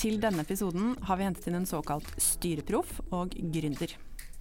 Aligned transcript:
Til 0.00 0.16
denne 0.16 0.40
episoden 0.46 0.94
har 1.04 1.18
vi 1.20 1.26
hentet 1.26 1.50
inn 1.50 1.58
en 1.58 1.66
såkalt 1.68 2.06
styreproff 2.16 3.02
og 3.12 3.34
gründer. 3.52 3.92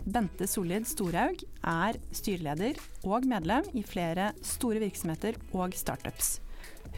Bente 0.08 0.48
Solid 0.48 0.86
Storhaug 0.88 1.42
er 1.68 1.98
styreleder 2.16 2.80
og 3.04 3.28
medlem 3.28 3.68
i 3.76 3.84
flere 3.84 4.30
store 4.40 4.80
virksomheter 4.80 5.36
og 5.52 5.76
startups. 5.76 6.38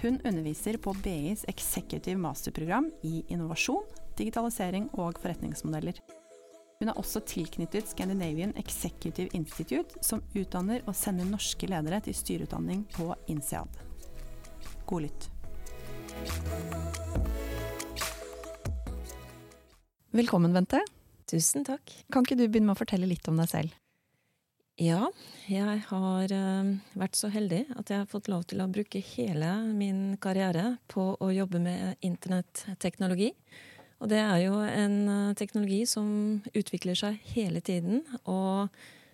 Hun 0.04 0.22
underviser 0.22 0.78
på 0.78 0.94
BIs 1.02 1.42
Executive 1.50 2.22
Masterprogram 2.22 2.92
i 3.02 3.24
innovasjon, 3.34 3.82
digitalisering 4.22 4.92
og 4.94 5.18
forretningsmodeller. 5.24 5.98
Hun 6.78 6.94
er 6.94 7.02
også 7.02 7.26
tilknyttet 7.26 7.90
Scandinavian 7.90 8.54
Executive 8.62 9.34
Institute, 9.34 9.98
som 10.06 10.22
utdanner 10.38 10.86
og 10.86 10.94
sender 10.98 11.26
norske 11.26 11.66
ledere 11.66 12.04
til 12.06 12.14
styreutdanning 12.14 12.86
på 12.94 13.10
INSEAD. 13.26 13.82
God 14.86 15.10
lytt. 15.10 15.32
Velkommen, 20.12 20.52
Bente. 20.52 20.82
Tusen 21.32 21.64
takk. 21.64 21.88
Kan 22.12 22.26
ikke 22.26 22.36
du 22.36 22.42
begynne 22.44 22.68
med 22.68 22.76
å 22.76 22.82
fortelle 22.82 23.08
litt 23.08 23.28
om 23.32 23.38
deg 23.40 23.48
selv? 23.48 23.76
Ja, 24.76 25.06
jeg 25.48 25.86
har 25.88 26.34
uh, 26.36 26.72
vært 27.00 27.16
så 27.16 27.30
heldig 27.32 27.62
at 27.80 27.94
jeg 27.94 28.02
har 28.02 28.10
fått 28.12 28.28
lov 28.28 28.44
til 28.52 28.60
å 28.60 28.68
bruke 28.68 29.00
hele 29.14 29.54
min 29.72 30.18
karriere 30.20 30.74
på 30.92 31.14
å 31.16 31.30
jobbe 31.32 31.62
med 31.64 32.04
internetteknologi. 32.04 33.30
Og 34.04 34.12
det 34.12 34.20
er 34.20 34.44
jo 34.50 34.60
en 34.66 34.98
uh, 35.08 35.32
teknologi 35.40 35.86
som 35.88 36.12
utvikler 36.52 37.00
seg 37.00 37.24
hele 37.32 37.64
tiden, 37.64 38.04
og 38.28 38.68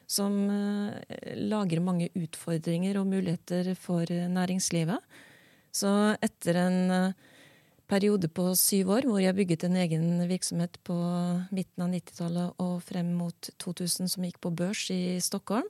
som 0.09 0.33
uh, 0.49 0.97
lager 1.37 1.85
mange 1.85 2.09
utfordringer 2.17 2.97
og 2.97 3.11
muligheter 3.13 3.75
for 3.77 4.09
næringslivet. 4.09 5.21
Så 5.77 5.93
etter 6.25 6.63
en 6.65 6.79
periode 7.87 8.29
på 8.29 8.49
syv 8.59 8.91
år 8.97 9.07
hvor 9.07 9.21
jeg 9.21 9.35
bygget 9.37 9.65
en 9.67 9.77
egen 9.79 10.07
virksomhet 10.29 10.77
på 10.87 10.95
midten 11.55 11.85
av 11.85 11.93
90-tallet 11.93 12.61
og 12.63 12.75
frem 12.85 13.13
mot 13.17 13.49
2000 13.63 14.11
som 14.13 14.27
gikk 14.27 14.39
på 14.43 14.51
børs 14.51 14.87
i 14.93 15.17
Stockholm, 15.23 15.67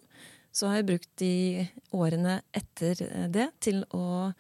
så 0.52 0.70
har 0.70 0.80
jeg 0.80 0.90
brukt 0.90 1.10
de 1.22 1.68
årene 1.94 2.40
etter 2.58 3.02
det 3.34 3.50
til 3.62 3.84
å 3.94 4.32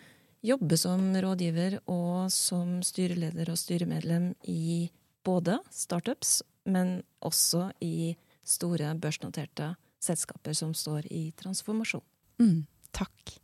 jobbe 0.45 0.77
som 0.79 1.11
rådgiver 1.13 1.79
og 1.91 2.31
som 2.33 2.79
styreleder 2.85 3.49
og 3.51 3.59
styremedlem 3.59 4.31
i 4.49 4.89
både 5.27 5.59
startups, 5.73 6.41
men 6.65 7.01
også 7.25 7.69
i 7.83 8.15
store 8.47 8.93
børsnoterte 9.01 9.73
selskaper 10.03 10.55
som 10.55 10.73
står 10.77 11.09
i 11.11 11.29
transformasjon. 11.37 12.03
Mm. 12.41 12.65
Takk. 12.97 13.37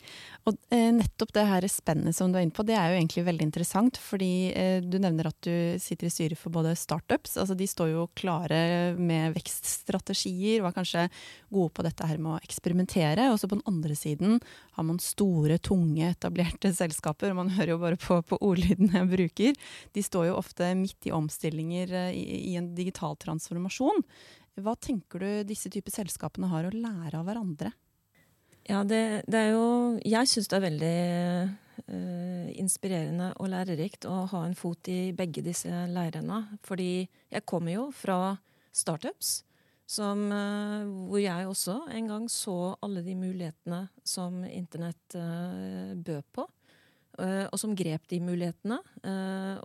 Og 0.43 0.57
eh, 0.75 0.89
nettopp 0.91 1.29
det 1.37 1.43
her 1.47 1.65
spennet 1.71 2.15
som 2.17 2.31
du 2.31 2.35
er 2.35 2.43
inne 2.43 2.55
på, 2.55 2.65
det 2.67 2.75
er 2.75 2.91
jo 2.91 2.97
egentlig 2.97 3.23
veldig 3.23 3.45
interessant. 3.47 3.99
Fordi 4.01 4.51
eh, 4.51 4.79
du 4.83 4.97
nevner 4.99 5.29
at 5.29 5.37
du 5.45 5.79
sitter 5.79 6.09
i 6.09 6.11
styret 6.11 6.39
for 6.39 6.51
både 6.51 6.73
startups. 6.79 7.37
Altså 7.39 7.55
de 7.55 7.67
står 7.69 7.93
jo 7.93 8.09
klare 8.19 8.59
med 8.99 9.37
vekststrategier 9.37 10.59
og 10.59 10.71
er 10.71 10.75
kanskje 10.75 11.05
gode 11.53 11.71
på 11.77 11.85
dette 11.87 12.09
her 12.09 12.19
med 12.19 12.35
å 12.35 12.41
eksperimentere. 12.43 13.29
Og 13.31 13.39
så 13.39 13.47
på 13.47 13.55
den 13.55 13.67
andre 13.71 13.95
siden 13.95 14.41
har 14.75 14.87
man 14.89 14.99
store, 15.03 15.61
tunge, 15.63 16.11
etablerte 16.11 16.73
selskaper. 16.75 17.31
Og 17.31 17.39
man 17.45 17.53
hører 17.55 17.75
jo 17.75 17.81
bare 17.85 18.01
på, 18.01 18.19
på 18.27 18.41
ordlyden 18.43 18.91
jeg 18.97 19.11
bruker. 19.13 19.63
De 19.95 20.03
står 20.03 20.27
jo 20.31 20.39
ofte 20.41 20.73
midt 20.75 21.07
i 21.07 21.15
omstillinger 21.15 21.95
eh, 22.09 22.17
i, 22.19 22.41
i 22.51 22.57
en 22.59 22.73
digital 22.75 23.15
transformasjon. 23.21 24.03
Hva 24.59 24.75
tenker 24.75 25.23
du 25.23 25.47
disse 25.47 25.71
typer 25.71 25.93
selskapene 25.93 26.51
har 26.51 26.67
å 26.67 26.75
lære 26.75 27.15
av 27.21 27.31
hverandre? 27.31 27.71
Ja, 28.69 28.83
det, 28.87 29.25
det, 29.27 29.39
er 29.39 29.49
jo 29.51 29.99
Jeg 30.07 30.29
syns 30.31 30.47
det 30.47 30.55
er 30.57 30.63
veldig 30.63 30.97
uh, 31.91 32.47
inspirerende 32.55 33.33
og 33.43 33.51
lærerikt 33.51 34.07
å 34.07 34.23
ha 34.31 34.43
en 34.47 34.55
fot 34.55 34.87
i 34.91 35.11
begge 35.15 35.43
disse 35.43 35.83
leirene. 35.91 36.45
Fordi 36.63 37.03
jeg 37.03 37.47
kommer 37.49 37.75
jo 37.75 37.89
fra 37.95 38.37
startups, 38.73 39.41
som, 39.85 40.29
uh, 40.31 40.87
hvor 41.09 41.19
jeg 41.19 41.49
også 41.49 41.77
en 41.91 42.07
gang 42.13 42.29
så 42.31 42.57
alle 42.85 43.03
de 43.03 43.17
mulighetene 43.19 43.83
som 44.07 44.39
internett 44.47 45.19
uh, 45.19 45.91
bød 45.95 46.23
på. 46.31 46.47
og 47.13 47.59
som 47.61 47.75
grep 47.77 48.07
de 48.09 48.17
mulighetene. 48.19 48.79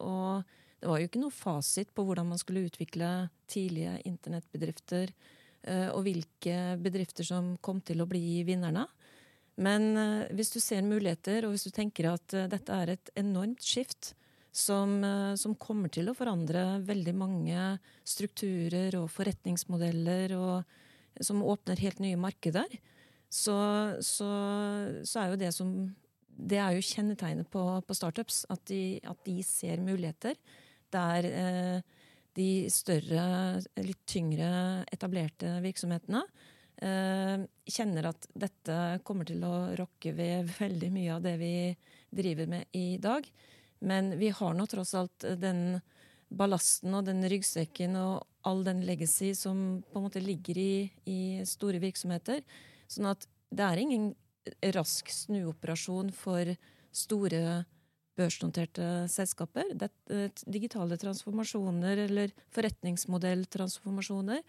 og 0.04 0.42
det 0.80 0.88
var 0.90 0.98
jo 1.00 1.06
ikke 1.08 1.20
noe 1.22 1.32
fasit 1.32 1.94
på 1.96 2.04
hvordan 2.04 2.28
man 2.28 2.38
skulle 2.38 2.66
utvikle 2.68 3.30
tidlige 3.48 3.94
internettbedrifter 4.04 5.14
og 5.66 6.04
hvilke 6.06 6.76
bedrifter 6.80 7.26
som 7.26 7.50
kom 7.60 7.80
til 7.84 8.00
å 8.00 8.06
bli 8.08 8.44
vinnerne. 8.46 8.84
Men 9.58 9.90
eh, 9.98 10.30
hvis 10.38 10.52
du 10.54 10.60
ser 10.62 10.86
muligheter, 10.86 11.46
og 11.46 11.54
hvis 11.54 11.66
du 11.66 11.74
tenker 11.74 12.12
at 12.12 12.34
eh, 12.36 12.48
dette 12.50 12.74
er 12.74 12.94
et 12.94 13.12
enormt 13.18 13.64
skift 13.64 14.14
som, 14.54 14.96
som 15.38 15.52
kommer 15.60 15.90
til 15.92 16.08
å 16.08 16.16
forandre 16.16 16.80
veldig 16.82 17.12
mange 17.14 17.64
strukturer 18.08 18.96
og 18.98 19.10
forretningsmodeller, 19.12 20.32
og 20.34 21.22
som 21.22 21.44
åpner 21.46 21.78
helt 21.84 22.00
nye 22.02 22.18
markeder, 22.18 22.72
så, 23.28 23.58
så, 24.02 24.30
så 25.04 25.20
er 25.20 25.30
jo 25.30 25.40
det 25.44 25.52
som 25.54 25.74
det 26.38 26.58
er 26.62 26.74
jo 26.74 26.86
kjennetegnet 26.86 27.50
på, 27.52 27.62
på 27.84 27.96
startups, 27.98 28.44
at 28.50 28.64
de, 28.70 28.98
at 29.06 29.20
de, 29.26 29.36
ser 29.46 29.82
muligheter 29.84 30.38
der 30.94 31.28
eh, 31.28 31.96
de 32.38 32.68
større, 32.70 33.58
litt 33.82 34.04
tyngre 34.08 34.84
etablerte 34.94 35.58
virksomhetene 35.64 36.22
eh, 36.82 37.44
kjenner 37.68 38.10
at 38.12 38.28
dette 38.32 38.78
kommer 39.06 39.28
til 39.28 39.42
å 39.46 39.54
rokke 39.78 40.14
ved 40.16 40.50
veldig 40.58 40.90
mye 40.94 41.14
av 41.16 41.24
det 41.26 41.36
vi 41.40 41.52
driver 42.14 42.50
med 42.50 42.78
i 42.78 42.98
dag. 43.02 43.26
Men 43.84 44.14
vi 44.18 44.30
har 44.34 44.54
nå 44.54 44.66
tross 44.70 44.94
alt 44.98 45.26
den 45.38 45.80
ballasten 46.28 46.94
og 46.94 47.06
den 47.08 47.24
ryggsekken 47.30 47.96
og 47.98 48.26
all 48.48 48.62
den 48.66 48.82
legacy 48.86 49.32
som 49.36 49.80
på 49.90 50.00
en 50.00 50.06
måte 50.08 50.22
ligger 50.22 50.58
i, 50.60 50.72
i 51.08 51.20
store 51.48 51.80
virksomheter. 51.82 52.42
Sånn 52.90 53.08
at 53.10 53.26
det 53.48 53.64
er 53.64 53.82
ingen 53.82 54.12
rask 54.74 55.10
snuoperasjon 55.12 56.14
for 56.16 56.54
store 56.92 57.42
virksomheter 57.42 57.74
børsnoterte 58.18 59.06
selskaper. 59.10 59.70
Det, 59.78 59.90
eh, 60.10 60.28
digitale 60.46 60.98
transformasjoner 61.00 62.04
eller 62.08 62.34
forretningsmodelltransformasjoner, 62.54 64.42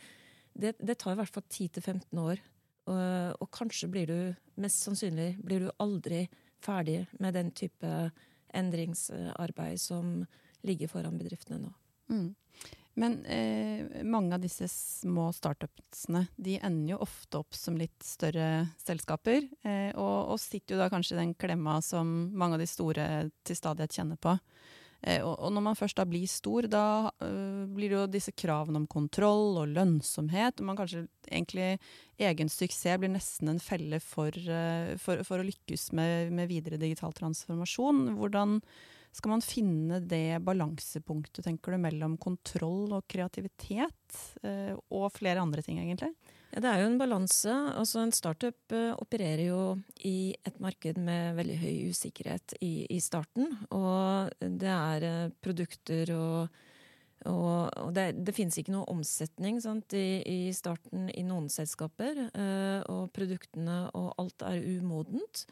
det, 0.60 0.74
det 0.80 0.98
tar 1.00 1.14
i 1.14 1.20
hvert 1.22 1.36
fall 1.36 1.46
10-15 1.46 2.24
år. 2.24 2.42
Og, 2.90 3.36
og, 3.38 3.48
kanskje 3.54 3.90
blir 3.92 4.10
du, 4.10 4.20
mest 4.58 4.82
sannsynlig, 4.82 5.36
blir 5.46 5.62
du 5.62 5.72
aldri 5.78 6.24
ferdig 6.64 7.04
med 7.22 7.38
den 7.38 7.52
type 7.56 7.90
endringsarbeid 8.58 9.78
som 9.80 10.24
ligger 10.66 10.90
foran 10.90 11.20
bedriftene 11.20 11.62
nå. 11.62 11.74
Mm. 12.10 12.32
Men 13.00 13.20
eh, 13.26 14.04
mange 14.04 14.36
av 14.36 14.44
disse 14.44 14.68
små 14.68 15.30
startupsene 15.36 16.26
de 16.36 16.58
ender 16.60 16.96
jo 16.96 17.04
ofte 17.06 17.40
opp 17.40 17.56
som 17.56 17.78
litt 17.80 18.04
større 18.04 18.68
selskaper. 18.82 19.46
Eh, 19.64 19.94
og, 19.96 20.34
og, 20.34 20.42
sitter 20.42 20.76
jo 20.76 20.82
da 20.82 20.90
kanskje 20.92 21.16
i 21.16 21.22
den 21.22 21.38
klemma 21.40 21.80
som 21.86 22.30
mange 22.36 22.58
av 22.58 22.64
de 22.64 22.68
store 22.68 23.08
til 23.48 23.60
stadighet 23.60 23.96
kjenner 24.02 24.20
på. 24.20 24.36
Eh, 25.00 25.24
og, 25.24 25.32
og, 25.38 25.54
når 25.56 25.64
man 25.70 25.80
først 25.80 25.96
da 25.96 26.04
blir 26.10 26.28
stor, 26.28 26.68
da 26.68 26.86
uh, 27.24 27.64
blir 27.72 27.88
det 27.88 27.96
jo 27.96 28.06
disse 28.12 28.36
kravene 28.36 28.82
om 28.82 28.88
kontroll 28.92 29.62
og 29.62 29.72
lønnsomhet. 29.78 30.60
Og 30.60 30.68
man 30.68 30.80
kanskje 30.80 31.06
egentlig 31.30 31.72
egen 32.20 32.52
suksess 32.52 33.00
blir 33.00 33.14
nesten 33.14 33.54
en 33.54 33.64
felle 33.64 34.02
for, 34.04 34.36
uh, 34.36 34.96
for, 35.00 35.24
for 35.28 35.40
å 35.40 35.48
lykkes 35.48 35.94
med, 35.96 36.36
med 36.36 36.52
videre 36.52 36.82
digital 36.82 37.16
transformasjon. 37.16 38.10
Hvordan 38.20 38.60
skal 39.16 39.34
man 39.34 39.42
finne 39.44 40.00
det 40.06 40.40
balansepunktet, 40.46 41.42
tenker 41.46 41.74
du, 41.74 41.82
mellom 41.82 42.18
kontroll 42.22 42.92
og 42.94 43.08
kreativitet, 43.10 44.20
eh, 44.46 44.76
og 44.94 45.10
flere 45.16 45.42
andre 45.42 45.64
ting, 45.66 45.80
egentlig? 45.82 46.14
Ja, 46.50 46.62
det 46.64 46.70
er 46.70 46.82
jo 46.82 46.90
en 46.90 46.98
balanse. 46.98 47.54
Altså, 47.78 48.02
en 48.02 48.14
startup 48.16 48.74
uh, 48.74 48.96
opererer 48.98 49.44
jo 49.52 49.62
i 50.08 50.34
et 50.46 50.58
marked 50.62 50.98
med 50.98 51.38
veldig 51.38 51.58
høy 51.62 51.92
usikkerhet 51.94 52.56
i, 52.66 52.88
i 52.90 52.98
starten. 53.04 53.52
Og 53.76 54.34
det 54.42 54.72
er 54.74 55.06
uh, 55.06 55.36
produkter 55.46 56.14
og, 56.18 56.58
og, 57.30 57.92
det, 57.94 58.08
det 58.26 58.34
finnes 58.34 58.58
ikke 58.58 58.74
noe 58.74 58.90
omsetning 58.90 59.60
sant, 59.62 59.94
i, 59.94 60.24
i, 60.26 60.40
starten 60.56 61.12
i 61.14 61.26
noen 61.28 61.52
selskaper. 61.54 62.30
Og 62.88 63.10
produktene 63.14 63.84
og 63.92 64.14
alt 64.24 64.46
er 64.48 64.64
umodent. 64.80 65.44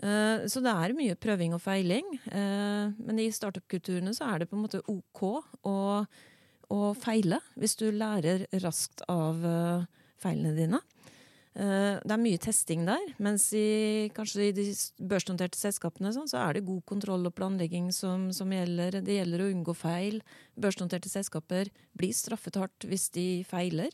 Eh, 0.00 0.46
så 0.50 0.62
det 0.64 0.72
er 0.72 0.96
mye 0.96 1.18
prøving 1.20 1.54
og 1.56 1.62
feiling. 1.62 2.06
Eh, 2.30 2.92
men 2.96 3.20
i 3.20 3.30
startup-kulturene 3.34 4.14
så 4.16 4.30
er 4.32 4.42
det 4.42 4.50
på 4.50 4.58
en 4.58 4.64
måte 4.64 4.82
ok 4.90 5.22
å, 5.68 5.76
å, 6.72 6.80
feile, 6.98 7.42
hvis 7.60 7.76
du 7.80 7.90
lærer 7.94 8.46
raskt 8.64 9.04
av 9.12 9.44
eh, 9.46 9.86
feilene 10.22 10.56
dine. 10.58 10.84
Det 11.52 12.08
er 12.08 12.16
mye 12.16 12.40
testing 12.40 12.86
der, 12.88 13.02
mens 13.20 13.50
i, 13.52 14.08
kanskje 14.16 14.46
i 14.46 14.52
de 14.56 14.62
børsnoterte 15.04 15.58
selskapene 15.60 16.08
sånn, 16.16 16.30
så 16.30 16.38
er 16.40 16.56
det 16.56 16.62
god 16.64 16.80
kontroll 16.88 17.28
og 17.28 17.34
planlegging 17.36 17.90
som, 17.92 18.30
som, 18.32 18.54
gjelder. 18.56 19.02
Det 19.04 19.18
gjelder 19.18 19.42
å 19.44 19.50
unngå 19.50 19.74
feil. 19.76 20.16
Børsnoterte 20.56 21.12
selskaper 21.12 21.68
blir 21.92 22.16
straffet 22.16 22.56
hardt 22.56 22.88
hvis 22.88 23.10
de 23.12 23.26
feiler. 23.44 23.92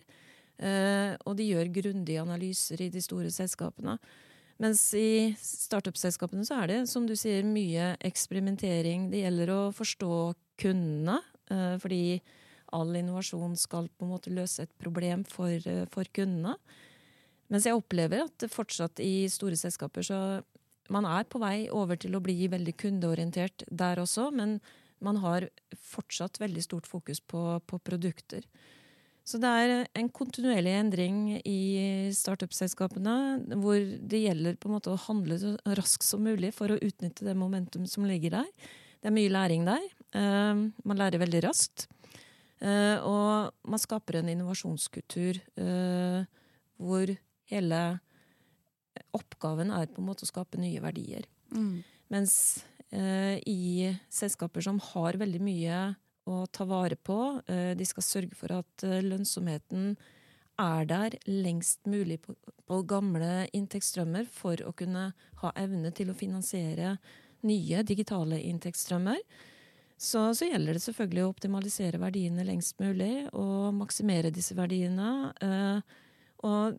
Og 1.27 1.35
de 1.41 1.49
gjør 1.49 1.75
grundige 1.81 2.23
analyser 2.23 2.87
i 2.87 2.93
de 2.95 3.03
store 3.03 3.35
selskapene. 3.35 3.99
Mens 4.59 4.83
i 4.99 5.37
startup-selskapene 5.39 6.43
så 6.47 6.63
er 6.65 6.71
det, 6.73 6.79
som 6.91 7.07
du 7.07 7.15
sier, 7.19 7.47
mye 7.47 7.93
eksperimentering. 8.05 9.07
Det 9.13 9.23
gjelder 9.23 9.53
å 9.55 9.61
forstå 9.75 10.13
kundene. 10.59 11.21
Eh, 11.51 11.77
fordi 11.79 12.03
all 12.75 12.91
innovasjon 12.99 13.55
skal 13.57 13.89
på 13.89 14.05
en 14.05 14.13
måte 14.13 14.35
løse 14.35 14.67
et 14.67 14.75
problem 14.83 15.23
for, 15.25 15.49
eh, 15.49 15.87
for 15.91 16.05
kundene. 16.05 16.57
Mens 17.49 17.65
jeg 17.65 17.79
opplever 17.79 18.25
at 18.25 18.51
fortsatt 18.51 19.01
i 19.01 19.29
store 19.29 19.57
selskaper 19.57 20.05
så 20.05 20.43
man 20.91 21.05
er 21.05 21.25
på 21.25 21.41
vei 21.41 21.69
over 21.71 21.97
til 21.97 22.17
å 22.17 22.23
bli 22.25 22.49
veldig 22.49 22.75
kundeorientert 22.77 23.65
der 23.71 23.97
også, 23.97 24.33
men 24.33 24.61
man 25.01 25.17
har 25.17 25.49
fortsatt 25.77 26.41
veldig 26.41 26.63
stort 26.65 26.87
fokus 26.87 27.21
på, 27.21 27.61
på 27.67 27.79
produkter. 27.79 28.43
Så 29.29 29.37
det 29.43 29.49
er 29.49 29.73
en 29.99 30.09
kontinuerlig 30.15 30.73
endring 30.73 31.19
i 31.45 32.09
startup-selskapene, 32.17 33.17
hvor 33.61 33.77
det 33.77 34.23
gjelder 34.23 34.57
på 34.57 34.71
en 34.71 34.77
måte 34.79 34.95
å 34.95 35.03
handle 35.03 35.37
så 35.41 35.53
raskt 35.77 36.07
som 36.07 36.25
mulig 36.25 36.55
for 36.57 36.73
å 36.73 36.81
utnytte 36.81 37.27
det 37.27 37.37
momentum 37.37 37.85
som 37.91 38.07
ligger 38.09 38.39
der. 38.39 38.49
Det 38.99 39.11
er 39.11 39.15
mye 39.19 39.35
læring 39.35 39.69
der. 39.69 39.85
Uh, 40.17 40.73
man 40.89 41.01
lærer 41.01 41.21
veldig 41.21 41.45
raskt. 41.45 41.91
Uh, 42.63 42.97
og 43.05 43.69
man 43.69 43.83
skaper 43.83 44.19
en 44.19 44.33
innovasjonskultur 44.33 45.39
uh, 45.61 46.25
hvor 46.81 47.13
hele 47.53 47.83
oppgaven 49.15 49.71
er 49.75 49.93
på 49.93 50.01
en 50.03 50.09
måte 50.09 50.25
å 50.25 50.31
skape 50.31 50.61
nye 50.61 50.81
verdier. 50.83 51.29
Mm. 51.53 51.85
Mens 52.13 52.35
eh, 52.91 53.39
i 53.47 53.91
selskaper 54.13 54.65
som 54.65 54.81
har 54.93 55.19
veldig 55.21 55.41
mye 55.45 55.79
å 56.29 56.45
ta 56.53 56.67
vare 56.69 56.97
på, 56.97 57.41
eh, 57.49 57.73
de 57.79 57.87
skal 57.89 58.05
sørge 58.07 58.37
for 58.39 58.53
at 58.61 58.85
eh, 58.87 59.01
lønnsomheten 59.05 59.97
er 60.59 60.89
der 60.91 61.15
lengst 61.29 61.87
mulig 61.87 62.21
på, 62.25 62.35
på, 62.67 62.81
gamle 62.91 63.47
inntektsstrømmer 63.55 64.27
for 64.33 64.61
å 64.67 64.75
kunne 64.77 65.13
ha 65.43 65.53
evne 65.57 65.93
til 65.95 66.11
å 66.11 66.19
finansiere 66.19 66.97
nye 67.47 67.85
digitale 67.87 68.41
inntektsstrømmer. 68.49 69.21
Så, 69.99 70.29
så, 70.35 70.47
gjelder 70.47 70.77
det 70.77 70.83
selvfølgelig 70.85 71.25
å 71.25 71.31
optimalisere 71.33 71.99
verdiene 71.99 72.47
lengst 72.47 72.79
mulig 72.83 73.27
og 73.33 73.73
maksimere 73.79 74.35
disse 74.35 74.55
verdiene. 74.59 75.33
Eh, 75.43 75.97
og 76.47 76.79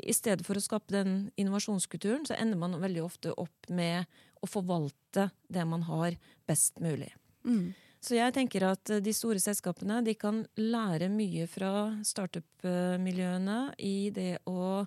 i 0.00 0.14
stedet 0.16 0.44
for 0.46 0.56
å 0.56 0.64
skape 0.64 0.92
den 0.92 1.30
innovasjonskulturen, 1.40 2.26
så 2.28 2.36
ender 2.36 2.60
man 2.60 2.78
veldig 2.80 3.04
ofte 3.04 3.32
opp 3.32 3.68
med 3.72 4.08
å 4.40 4.48
forvalte 4.48 5.30
det 5.52 5.64
man 5.68 5.84
har, 5.88 6.16
best 6.48 6.80
mulig. 6.80 7.10
Mm. 7.44 7.72
Så 8.00 8.16
jeg 8.16 8.32
tenker 8.32 8.64
at 8.64 8.90
de 9.04 9.12
store 9.12 9.40
selskapene 9.42 10.00
de 10.04 10.14
kan 10.16 10.40
lære 10.56 11.10
mye 11.12 11.44
fra 11.50 11.72
startup-miljøene 12.06 13.58
i 13.84 14.08
det 14.16 14.38
å 14.48 14.86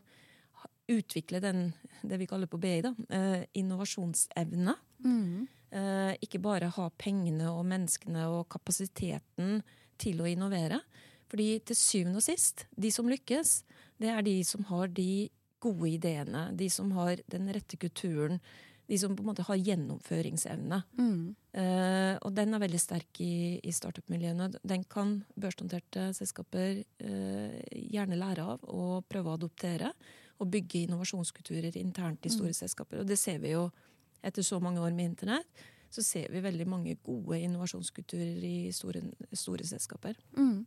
utvikle 0.89 1.39
den, 1.43 1.67
det 2.01 2.17
vi 2.19 2.27
kaller 2.27 2.49
på 2.49 2.59
BI, 2.61 2.81
da, 2.83 2.93
eh, 3.09 3.45
innovasjonsevne. 3.53 4.75
Mm. 5.05 5.47
Eh, 5.73 6.13
ikke 6.25 6.41
bare 6.41 6.69
ha 6.73 6.89
pengene 6.97 7.49
og 7.53 7.65
menneskene 7.65 8.27
og 8.29 8.49
kapasiteten 8.49 9.61
til 9.97 10.21
å 10.21 10.27
innovere. 10.29 10.81
Fordi 11.29 11.59
til 11.65 11.75
syvende 11.75 12.19
og 12.19 12.25
sist, 12.25 12.67
de 12.77 12.91
som 12.91 13.07
lykkes, 13.09 13.63
det 14.01 14.09
er 14.09 14.21
de 14.21 14.43
som 14.43 14.65
har 14.69 14.87
de 14.87 15.29
gode 15.63 15.89
ideene, 15.95 16.55
de 16.55 16.69
som 16.69 16.91
har 16.91 17.17
den 17.31 17.47
rette 17.55 17.79
kulturen, 17.79 18.41
de 18.87 18.97
som 18.99 19.15
på 19.15 19.23
en 19.23 19.29
måte 19.29 19.45
har 19.47 19.59
gjennomføringsevne. 19.59 20.81
Mm. 20.99 21.21
Uh, 21.55 22.15
og 22.19 22.33
den 22.35 22.55
er 22.55 22.63
veldig 22.63 22.81
sterk 22.81 23.21
i, 23.23 23.59
i 23.63 23.71
startup-miljøene. 23.75 24.49
Den 24.63 24.83
kan 24.89 25.21
børsnoterte 25.39 26.09
selskaper 26.17 26.81
uh, 26.81 27.59
gjerne 27.71 28.19
lære 28.19 28.47
av 28.55 28.67
og 28.67 29.07
prøve 29.09 29.31
å 29.31 29.37
adoptere. 29.39 29.93
Og 30.41 30.49
bygge 30.51 30.81
innovasjonskulturer 30.87 31.77
internt 31.79 32.25
i 32.25 32.31
store 32.33 32.51
mm. 32.51 32.57
selskaper. 32.57 32.99
Og 32.99 33.07
det 33.07 33.19
ser 33.21 33.37
vi 33.39 33.53
jo 33.53 33.67
etter 34.25 34.43
så 34.43 34.57
mange 34.59 34.81
år 34.83 34.91
med 34.95 35.13
internett. 35.13 35.63
Så 35.93 36.01
ser 36.03 36.31
vi 36.33 36.41
veldig 36.41 36.65
mange 36.67 36.95
gode 37.05 37.37
innovasjonskulturer 37.45 38.41
i 38.43 38.71
store, 38.73 39.03
store 39.29 39.67
selskaper. 39.69 40.17
Mm. 40.35 40.65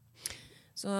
Så 0.78 0.94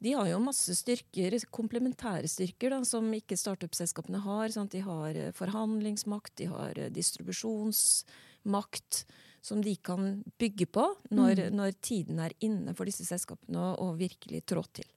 de 0.00 0.14
har 0.16 0.30
jo 0.30 0.38
masse 0.40 0.72
styrker, 0.78 1.34
komplementære 1.52 2.28
styrker, 2.30 2.70
da, 2.72 2.78
som 2.88 3.10
ikke 3.12 3.36
startup-selskapene 3.36 4.18
har. 4.24 4.48
Sant? 4.54 4.72
De 4.72 4.80
har 4.84 5.14
eh, 5.16 5.32
forhandlingsmakt, 5.36 6.32
de 6.40 6.46
har 6.48 6.78
eh, 6.80 6.92
distribusjonsmakt, 6.94 9.04
som 9.44 9.62
de 9.64 9.76
kan 9.76 10.24
bygge 10.40 10.66
på 10.72 10.96
når, 11.12 11.34
mm. 11.48 11.56
når 11.56 11.70
tiden 11.84 12.18
er 12.24 12.32
inne 12.44 12.74
for 12.76 12.84
disse 12.88 13.04
selskapene 13.08 13.74
å 13.80 13.96
virkelig 14.00 14.40
trå 14.48 14.62
til. 14.72 14.88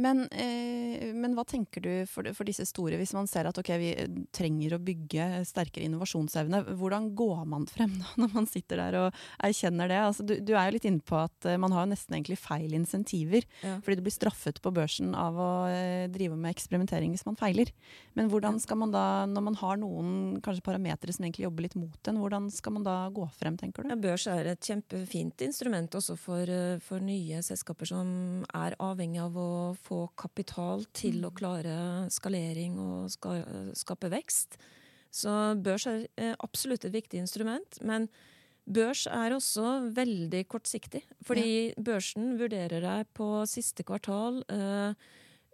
Men, 0.00 0.24
eh, 0.32 1.10
men, 1.12 1.34
hva 1.36 1.44
tenker 1.44 1.84
du 1.84 1.90
for, 2.08 2.24
for, 2.36 2.48
disse 2.48 2.64
store, 2.68 2.96
hvis 3.00 3.12
man 3.16 3.28
ser 3.28 3.48
at 3.50 3.58
okay, 3.60 3.76
vi 3.80 3.90
trenger 4.34 4.76
å 4.76 4.80
bygge 4.82 5.42
sterkere 5.48 5.84
innovasjonsevne? 5.84 6.62
Hvordan 6.80 7.10
går 7.18 7.42
man 7.50 7.66
frem 7.68 7.98
da, 8.00 8.08
når 8.22 8.32
man 8.32 8.48
sitter 8.48 8.80
der 8.80 8.98
og 9.02 9.20
erkjenner 9.44 9.90
det? 9.92 9.98
Altså, 10.06 10.24
du, 10.26 10.36
du, 10.40 10.54
er 10.56 10.70
jo 10.70 10.76
litt 10.78 10.88
inne 10.88 11.04
på 11.04 11.18
at 11.20 11.48
uh, 11.48 11.58
man 11.60 11.74
har 11.76 11.90
nesten 11.90 12.16
egentlig 12.16 12.38
feil 12.40 12.72
insentiver. 12.76 13.44
Ja. 13.60 13.76
Fordi 13.84 13.98
du 14.00 14.04
blir 14.06 14.14
straffet 14.14 14.62
på 14.64 14.72
børsen 14.74 15.12
av 15.18 15.36
å 15.36 15.50
eh, 15.68 16.06
drive 16.12 16.38
med 16.38 16.54
eksperimentering 16.54 17.12
hvis 17.12 17.26
man 17.28 17.38
feiler. 17.40 17.72
Men 18.16 18.32
hvordan 18.32 18.60
skal 18.62 18.80
man 18.80 18.94
da, 18.94 19.04
når 19.28 19.46
man 19.50 19.60
har 19.60 19.80
noen 19.80 20.40
kanskje 20.44 20.64
parametere 20.64 21.12
som 21.12 21.26
egentlig 21.26 21.44
jobber 21.44 21.66
litt 21.66 21.76
mot 21.80 22.10
en, 22.10 22.22
hvordan 22.22 22.48
skal 22.54 22.78
man 22.78 22.88
da 22.88 22.96
gå 23.12 23.28
frem, 23.36 23.60
tenker 23.60 23.84
du? 23.84 23.92
Ja, 23.92 24.00
børs 24.00 24.24
er 24.30 24.48
et 24.54 24.64
kjempefint 24.64 25.44
instrument 25.44 25.92
også 26.00 26.16
for, 26.20 26.48
uh, 26.48 26.80
for 26.84 27.04
nye 27.04 27.44
selskaper 27.44 27.92
som 27.92 28.08
er 28.56 28.78
avhengig 28.80 29.20
av 29.20 29.36
å 29.36 29.50
få 29.76 29.89
kapital 30.18 30.84
til 30.96 31.22
å 31.24 31.30
mm. 31.32 31.36
klare 31.38 31.76
skalering 32.12 32.78
og 32.82 33.10
ska, 33.12 33.38
skape 33.78 34.10
vekst. 34.12 34.58
Så 35.10 35.30
børs 35.58 35.86
er 35.90 36.04
eh, 36.20 36.36
absolutt 36.38 36.86
et 36.86 36.94
viktig 36.94 37.18
instrument. 37.20 37.80
Men 37.82 38.06
børs 38.70 39.06
er 39.10 39.34
også 39.34 39.90
veldig 39.96 40.44
kortsiktig. 40.50 41.02
Fordi 41.26 41.72
børsen 41.80 42.36
vurderer 42.40 42.84
deg 42.84 43.10
på 43.16 43.42
siste 43.50 43.86
kvartal. 43.86 44.42
Eh, 44.46 45.10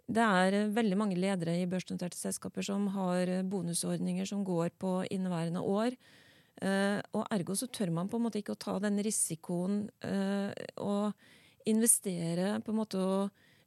det 0.07 0.23
er 0.23 0.69
veldig 0.71 0.99
mange 0.99 1.17
ledere 1.19 1.57
i 1.59 1.67
børsnoterte 1.67 2.19
selskaper 2.19 2.63
som 2.63 2.85
har 2.93 3.31
bonusordninger 3.49 4.29
som 4.29 4.45
går 4.47 4.71
på 4.79 5.01
inneværende 5.11 5.59
år. 5.59 5.97
Uh, 6.57 6.97
og 7.13 7.27
ergo 7.29 7.53
så 7.53 7.67
tør 7.69 7.91
man 7.93 8.07
på 8.09 8.17
en 8.17 8.23
måte 8.23 8.39
ikke 8.39 8.55
å 8.55 8.57
ta 8.57 8.73
den 8.81 8.95
risikoen 9.05 9.83
og 10.81 11.27
investere 11.69 12.55
på 12.65 12.73
en 12.73 12.79
måte 12.79 12.97
å 13.03 13.11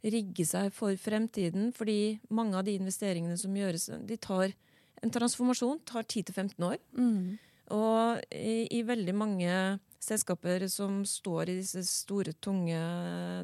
rigge 0.03 0.47
seg 0.49 0.73
for 0.75 0.97
fremtiden. 1.01 1.71
Fordi 1.77 2.19
mange 2.33 2.59
av 2.59 2.67
de 2.67 2.77
investeringene 2.81 3.37
som 3.41 3.57
gjøres, 3.57 3.91
de 4.07 4.19
tar 4.21 4.55
en 5.01 5.13
transformasjon 5.13 5.81
tar 5.89 6.05
10-15 6.05 6.67
år. 6.67 6.77
Mm. 6.97 7.39
Og 7.77 8.35
i, 8.35 8.67
i, 8.75 8.83
veldig 8.87 9.15
mange 9.15 9.55
selskaper 10.03 10.67
som 10.73 11.03
står 11.07 11.53
i 11.53 11.59
disse 11.61 11.85
store, 11.87 12.35
tunge 12.43 12.79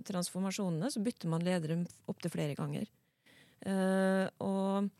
transformasjonene, 0.09 0.91
så 0.91 1.03
bytter 1.05 1.31
man 1.31 1.45
ledere 1.47 1.79
opptil 2.11 2.33
flere 2.33 2.57
ganger. 2.59 2.89
Uh, 3.67 4.27
og 4.45 4.91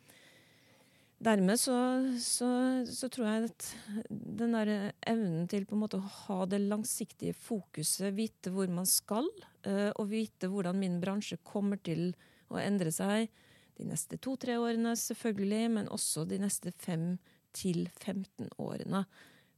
dermed 1.23 1.59
så, 1.61 1.77
så, 2.23 2.49
så, 2.89 3.11
tror 3.13 3.29
jeg 3.29 3.51
at 3.51 3.69
den 4.09 4.55
der 4.57 4.73
evnen 5.07 5.47
til 5.51 5.67
på 5.69 5.77
en 5.77 5.83
måte 5.85 6.01
å 6.01 6.15
ha 6.27 6.39
det 6.49 6.63
langsiktige 6.65 7.37
fokuset, 7.37 8.15
vite 8.17 8.53
hvor 8.55 8.71
man 8.73 8.89
skal, 8.89 9.29
og 9.67 10.09
vite 10.11 10.51
hvordan 10.53 10.79
min 10.79 11.01
bransje 11.03 11.41
kommer 11.47 11.81
til 11.83 12.13
å 12.53 12.61
endre 12.63 12.93
seg 12.95 13.31
de 13.77 13.87
neste 13.89 14.19
to-tre 14.23 14.57
årene, 14.61 14.95
selvfølgelig, 14.97 15.71
men 15.75 15.89
også 15.93 16.25
de 16.29 16.39
neste 16.41 16.73
fem 16.81 17.17
til 17.57 17.89
15 18.01 18.53
årene. 18.63 19.03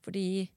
Fordi 0.03 0.49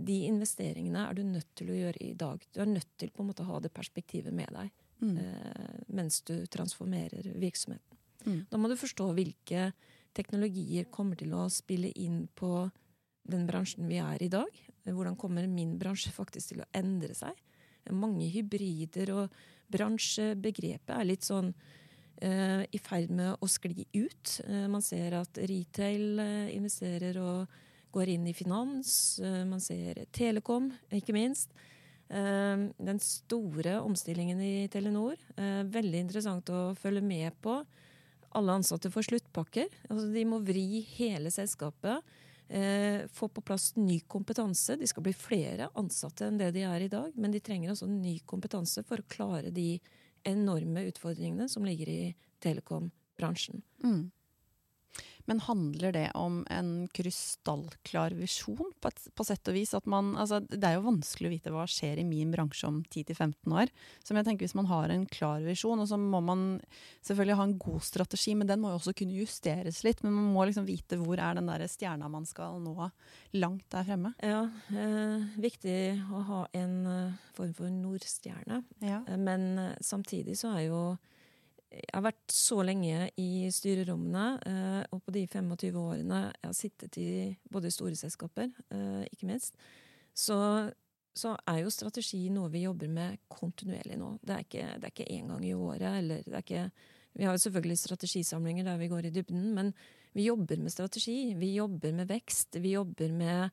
de 0.00 0.18
investeringene 0.28 1.04
er 1.08 1.16
du 1.16 1.24
nødt 1.26 1.50
til 1.58 1.72
å 1.72 1.78
gjøre 1.78 2.02
i 2.04 2.14
dag. 2.18 2.42
Du 2.52 2.60
er 2.62 2.70
nødt 2.70 2.90
til 2.98 3.12
på 3.12 3.22
en 3.22 3.30
måte 3.30 3.44
å 3.44 3.50
ha 3.50 3.60
det 3.62 3.72
perspektivet 3.74 4.34
med 4.34 4.50
deg 4.54 4.70
mm. 5.02 5.16
uh, 5.16 5.80
mens 5.96 6.20
du 6.28 6.34
transformerer 6.50 7.32
virksomheten. 7.40 7.98
Mm. 8.24 8.40
Da 8.50 8.60
må 8.60 8.70
du 8.70 8.76
forstå 8.80 9.10
hvilke 9.16 9.70
teknologier 10.16 10.88
kommer 10.92 11.18
til 11.20 11.34
å 11.36 11.46
spille 11.52 11.92
inn 11.96 12.24
på 12.36 12.68
den 13.30 13.46
bransjen 13.48 13.88
vi 13.90 14.00
er 14.02 14.22
i 14.22 14.30
dag? 14.32 14.48
Hvordan 14.86 15.18
kommer 15.20 15.46
min 15.50 15.76
bransje 15.80 16.12
faktisk 16.20 16.54
til 16.54 16.64
å 16.64 16.70
endre 16.76 17.16
seg? 17.16 17.36
Mange 17.90 18.28
hybrider 18.32 19.12
og 19.14 19.40
bransjebegrepet 19.70 20.92
er 20.94 21.08
litt 21.08 21.26
sånn 21.26 21.52
uh, 21.52 22.62
i 22.62 22.80
ferd 22.82 23.12
med 23.14 23.34
å 23.40 23.50
skli 23.50 23.86
ut. 23.96 24.36
Uh, 24.46 24.66
man 24.70 24.84
ser 24.84 25.16
at 25.20 25.40
retail 25.50 26.20
uh, 26.20 26.48
investerer 26.52 27.20
og 27.22 27.60
går 27.90 28.12
inn 28.12 28.28
i 28.30 28.36
finans. 28.36 29.18
man 29.50 29.58
ser 29.58 30.04
Telekom, 30.14 30.68
ikke 30.94 31.10
minst. 31.10 31.50
den 32.06 33.00
store 33.02 33.80
omstillingen 33.82 34.38
i 34.38 34.68
Telenor. 34.70 35.18
veldig 35.74 35.98
interessant 36.04 36.52
å 36.54 36.60
følge 36.78 37.02
med 37.02 37.34
på 37.42 37.56
alle 38.38 38.54
ansatte 38.54 38.92
får 38.94 39.08
sluttpakker. 39.08 39.74
Altså, 39.88 40.06
de 40.14 40.22
må 40.22 40.38
vri 40.38 40.84
hele 40.94 41.32
selskapet. 41.34 42.06
Eh, 42.50 43.06
få 43.06 43.28
på 43.28 43.40
plass 43.46 43.76
ny 43.76 44.00
kompetanse. 44.00 44.74
De 44.76 44.86
skal 44.86 45.04
bli 45.06 45.12
flere 45.14 45.68
ansatte 45.78 46.26
enn 46.26 46.38
det 46.40 46.50
de 46.56 46.64
er 46.66 46.82
i 46.82 46.90
dag. 46.90 47.12
Men 47.14 47.30
de 47.30 47.40
trenger 47.40 47.70
altså 47.70 47.86
ny 47.86 48.16
kompetanse 48.26 48.82
for 48.88 48.98
å 48.98 49.10
klare 49.10 49.52
de 49.54 49.76
enorme 50.26 50.82
utfordringene 50.90 51.46
som 51.48 51.64
ligger 51.64 51.88
i 51.88 52.00
telekombransjen. 52.42 53.62
Mm. 53.84 54.10
Men 55.28 55.42
handler 55.44 55.94
det 55.96 56.06
om 56.18 56.40
en 56.50 56.88
krystallklar 56.96 58.14
visjon, 58.18 58.72
på, 58.80 58.92
et, 58.92 59.06
på 59.14 59.26
sett 59.26 59.50
og 59.50 59.56
vis? 59.56 59.74
Man, 59.84 60.14
altså, 60.20 60.40
det 60.46 60.62
er 60.66 60.78
jo 60.78 60.86
vanskelig 60.86 61.28
å 61.28 61.34
vite 61.34 61.54
hva 61.54 61.66
skjer 61.70 62.00
i 62.00 62.06
min 62.06 62.32
bransje 62.34 62.68
om 62.68 62.80
10-15 62.86 63.56
år. 63.56 63.72
Så 64.02 64.16
jeg 64.16 64.26
tenker 64.26 64.46
Hvis 64.46 64.56
man 64.58 64.70
har 64.70 64.92
en 64.92 65.06
klar 65.10 65.44
visjon, 65.44 65.80
og 65.80 65.88
så 65.90 65.98
må 66.00 66.22
man 66.24 66.46
selvfølgelig 67.06 67.38
ha 67.38 67.48
en 67.48 67.58
god 67.60 67.84
strategi, 67.86 68.34
men 68.38 68.48
den 68.50 68.62
må 68.62 68.72
jo 68.72 68.80
også 68.80 68.94
kunne 68.96 69.18
justeres 69.18 69.82
litt. 69.86 70.02
Men 70.06 70.16
man 70.16 70.32
må 70.34 70.46
liksom 70.48 70.68
vite 70.68 70.98
hvor 71.00 71.20
er 71.20 71.38
den 71.38 71.50
der 71.50 71.66
stjerna 71.70 72.08
man 72.10 72.26
skal 72.28 72.60
nå 72.62 72.90
langt 73.36 73.66
der 73.72 73.86
fremme. 73.86 74.14
Ja, 74.24 74.42
eh, 74.74 75.28
viktig 75.40 75.78
å 76.10 76.24
ha 76.26 76.40
en 76.56 76.74
uh, 76.86 77.18
form 77.36 77.52
for 77.56 77.72
nordstjerne. 77.72 78.62
Ja. 78.82 79.02
Eh, 79.06 79.18
men 79.20 79.52
uh, 79.58 79.72
samtidig 79.84 80.38
så 80.40 80.54
er 80.56 80.66
jo 80.68 80.82
jeg 81.70 81.94
har 81.94 82.02
vært 82.02 82.32
så 82.34 82.64
lenge 82.66 83.08
i 83.20 83.46
styrerommene, 83.54 84.26
eh, 84.42 84.82
og 84.90 85.04
på 85.06 85.14
de 85.14 85.22
25 85.30 85.76
årene 85.78 86.20
jeg 86.26 86.48
har 86.48 86.56
sittet 86.56 86.98
i 86.98 87.10
både 87.50 87.70
store 87.70 87.94
selskaper, 87.98 88.48
eh, 88.74 89.04
ikke 89.06 89.28
minst, 89.30 89.54
så, 90.10 90.38
så, 91.14 91.36
er 91.46 91.60
jo 91.62 91.70
strategi 91.70 92.24
noe 92.34 92.50
vi 92.50 92.64
jobber 92.64 92.90
med 92.90 93.20
kontinuerlig 93.30 93.98
nå. 94.00 94.16
Det 94.18 94.34
er 94.34 94.46
ikke, 94.46 94.64
det 94.82 95.06
én 95.06 95.30
gang 95.30 95.44
i 95.46 95.54
året. 95.54 96.00
eller 96.02 96.24
det 96.26 96.34
er 96.34 96.42
ikke, 96.42 96.70
Vi 97.14 97.24
har 97.24 97.34
jo 97.34 97.44
selvfølgelig 97.44 97.78
strategisamlinger 97.78 98.64
der 98.64 98.78
vi 98.78 98.88
går 98.88 99.06
i 99.06 99.10
dybden, 99.14 99.54
men 99.54 99.74
vi 100.12 100.26
jobber 100.26 100.58
med 100.58 100.72
strategi. 100.72 101.34
Vi 101.34 101.54
jobber 101.54 101.92
med 101.92 102.08
vekst. 102.08 102.58
Vi 102.58 102.74
jobber 102.74 103.12
med 103.12 103.50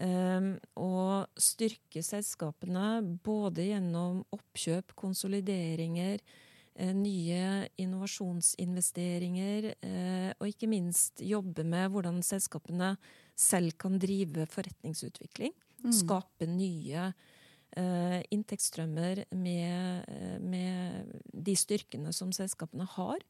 um, 0.00 0.58
å 0.76 1.26
styrke 1.36 2.02
selskapene 2.02 3.18
både 3.24 3.68
gjennom 3.68 4.24
oppkjøp, 4.32 4.96
konsolideringer, 4.96 6.20
Eh, 6.20 6.51
nye 6.80 7.68
innovasjonsinvesteringer, 7.80 9.74
eh, 9.84 10.30
og 10.38 10.48
ikke 10.48 10.70
minst 10.70 11.20
jobbe 11.20 11.64
med 11.68 11.90
hvordan 11.92 12.22
selskapene 12.24 12.94
selv 13.36 13.76
kan 13.76 13.98
drive 14.00 14.46
forretningsutvikling. 14.48 15.52
Mm. 15.82 15.92
Skape 15.92 16.46
nye 16.46 17.08
uh, 17.10 18.20
inntektsstrømmer 18.30 19.24
med, 19.34 20.10
med, 20.40 21.08
de 21.32 21.54
styrkene 21.58 22.12
som 22.14 22.30
selskapene 22.32 22.86
har. 22.94 23.24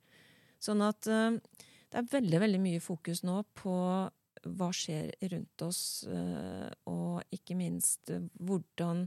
Sånn 0.62 0.82
at 0.84 1.00
det 1.08 1.96
er 1.99 2.11
veldig, 2.12 2.42
veldig 2.44 2.61
mye 2.61 2.82
fokus 2.82 3.22
nå 3.25 3.40
på 3.56 3.76
hva 4.42 4.68
skjer 4.75 5.14
rundt 5.32 5.64
oss, 5.64 6.04
og 6.90 7.34
ikke 7.34 7.56
minst 7.58 8.12
hvordan, 8.42 9.06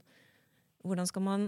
hvordan 0.83 1.11
skal 1.11 1.25
man 1.27 1.47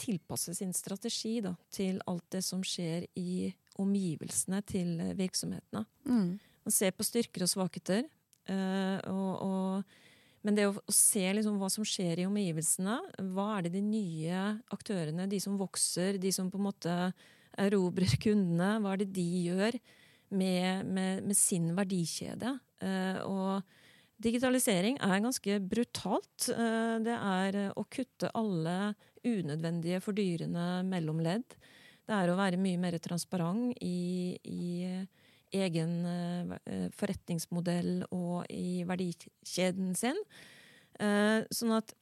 tilpasse 0.00 0.54
sin 0.56 0.72
strategi 0.76 1.38
da, 1.44 1.54
til 1.72 2.00
alt 2.08 2.26
det 2.32 2.42
som 2.46 2.62
skjer 2.64 3.06
i 3.20 3.50
omgivelsene 3.80 4.60
til 4.68 4.94
virksomhetene. 5.18 5.84
Mm. 6.08 6.38
Man 6.66 6.74
ser 6.74 6.94
på 6.96 7.06
styrker 7.06 7.44
og 7.46 7.52
svakheter. 7.52 8.06
Uh, 8.50 8.98
og, 9.10 9.32
og, 9.44 9.98
men 10.46 10.56
det 10.56 10.66
å, 10.70 10.74
se 10.92 11.22
liksom 11.36 11.60
hva 11.60 11.68
som 11.72 11.86
skjer 11.86 12.22
i 12.22 12.28
omgivelsene, 12.28 12.96
hva 13.34 13.48
er 13.56 13.66
det 13.66 13.76
de 13.76 13.84
nye 13.84 14.44
aktørene, 14.74 15.28
de 15.30 15.40
som 15.42 15.58
vokser, 15.60 16.18
de 16.20 16.32
som 16.34 16.50
på 16.50 16.60
en 16.60 16.68
måte 16.70 16.96
erobrer 17.60 18.16
kundene, 18.24 18.78
hva 18.82 18.94
er 18.94 19.04
det 19.04 19.12
de 19.16 19.28
gjør 19.50 19.78
med, 20.30 20.88
med, 20.88 21.28
med 21.28 21.38
sin 21.38 21.70
verdikjede? 21.76 22.56
Uh, 22.82 23.20
og 23.28 23.76
digitalisering 24.20 24.98
er 25.00 25.22
ganske 25.24 25.54
brutalt. 25.64 26.44
Det 26.44 27.14
er 27.16 27.56
å 27.72 27.86
kutte 27.88 28.28
alle 28.36 28.74
unødvendige, 29.26 30.00
fordyrende 30.04 30.66
mellomledd. 30.88 31.56
Det 32.08 32.16
er 32.16 32.30
å 32.30 32.38
være 32.38 32.60
mye 32.60 32.80
mer 32.80 32.96
transparent 33.02 33.76
i, 33.84 34.34
i 34.42 34.72
egen 35.60 35.92
uh, 36.06 36.88
forretningsmodell 36.98 38.04
og 38.10 38.50
i 38.50 38.82
verdikjeden 38.88 39.94
sin. 39.98 40.18
Uh, 41.00 41.46
sånn 41.54 41.76
at 41.78 41.94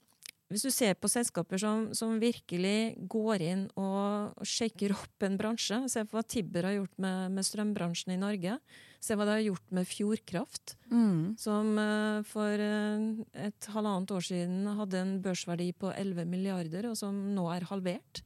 hvis 0.48 0.64
du 0.64 0.70
ser 0.72 0.94
på 0.96 1.10
selskaper 1.12 1.60
som, 1.60 1.88
som, 1.96 2.16
virkelig 2.20 2.96
går 3.12 3.42
inn 3.44 3.64
og 3.76 4.38
shaker 4.48 4.94
opp 4.96 5.26
en 5.26 5.37
bransje 5.37 5.82
Se 5.92 6.06
på 6.08 6.16
hva 6.16 6.25
Tibber 6.25 6.64
har 6.64 6.78
gjort 6.78 6.94
med, 6.96 7.34
med 7.37 7.44
strømbransjen 7.44 8.14
i 8.14 8.20
Norge. 8.20 8.56
Se 9.00 9.14
hva 9.14 9.26
det 9.28 9.37
har 9.37 9.45
gjort 9.47 9.75
med 9.76 9.87
Fjordkraft, 9.87 10.75
mm. 10.90 11.37
som 11.38 11.76
uh, 11.78 12.25
for 12.26 12.59
uh, 12.59 13.05
et 13.47 13.69
halvannet 13.75 14.11
år 14.17 14.26
siden 14.26 14.67
hadde 14.81 14.99
en 14.99 15.12
børsverdi 15.23 15.71
på 15.78 15.93
11 15.95 16.26
milliarder, 16.26 16.90
og 16.90 16.99
som 16.99 17.14
nå 17.37 17.47
er 17.55 17.69
halvert. 17.71 18.25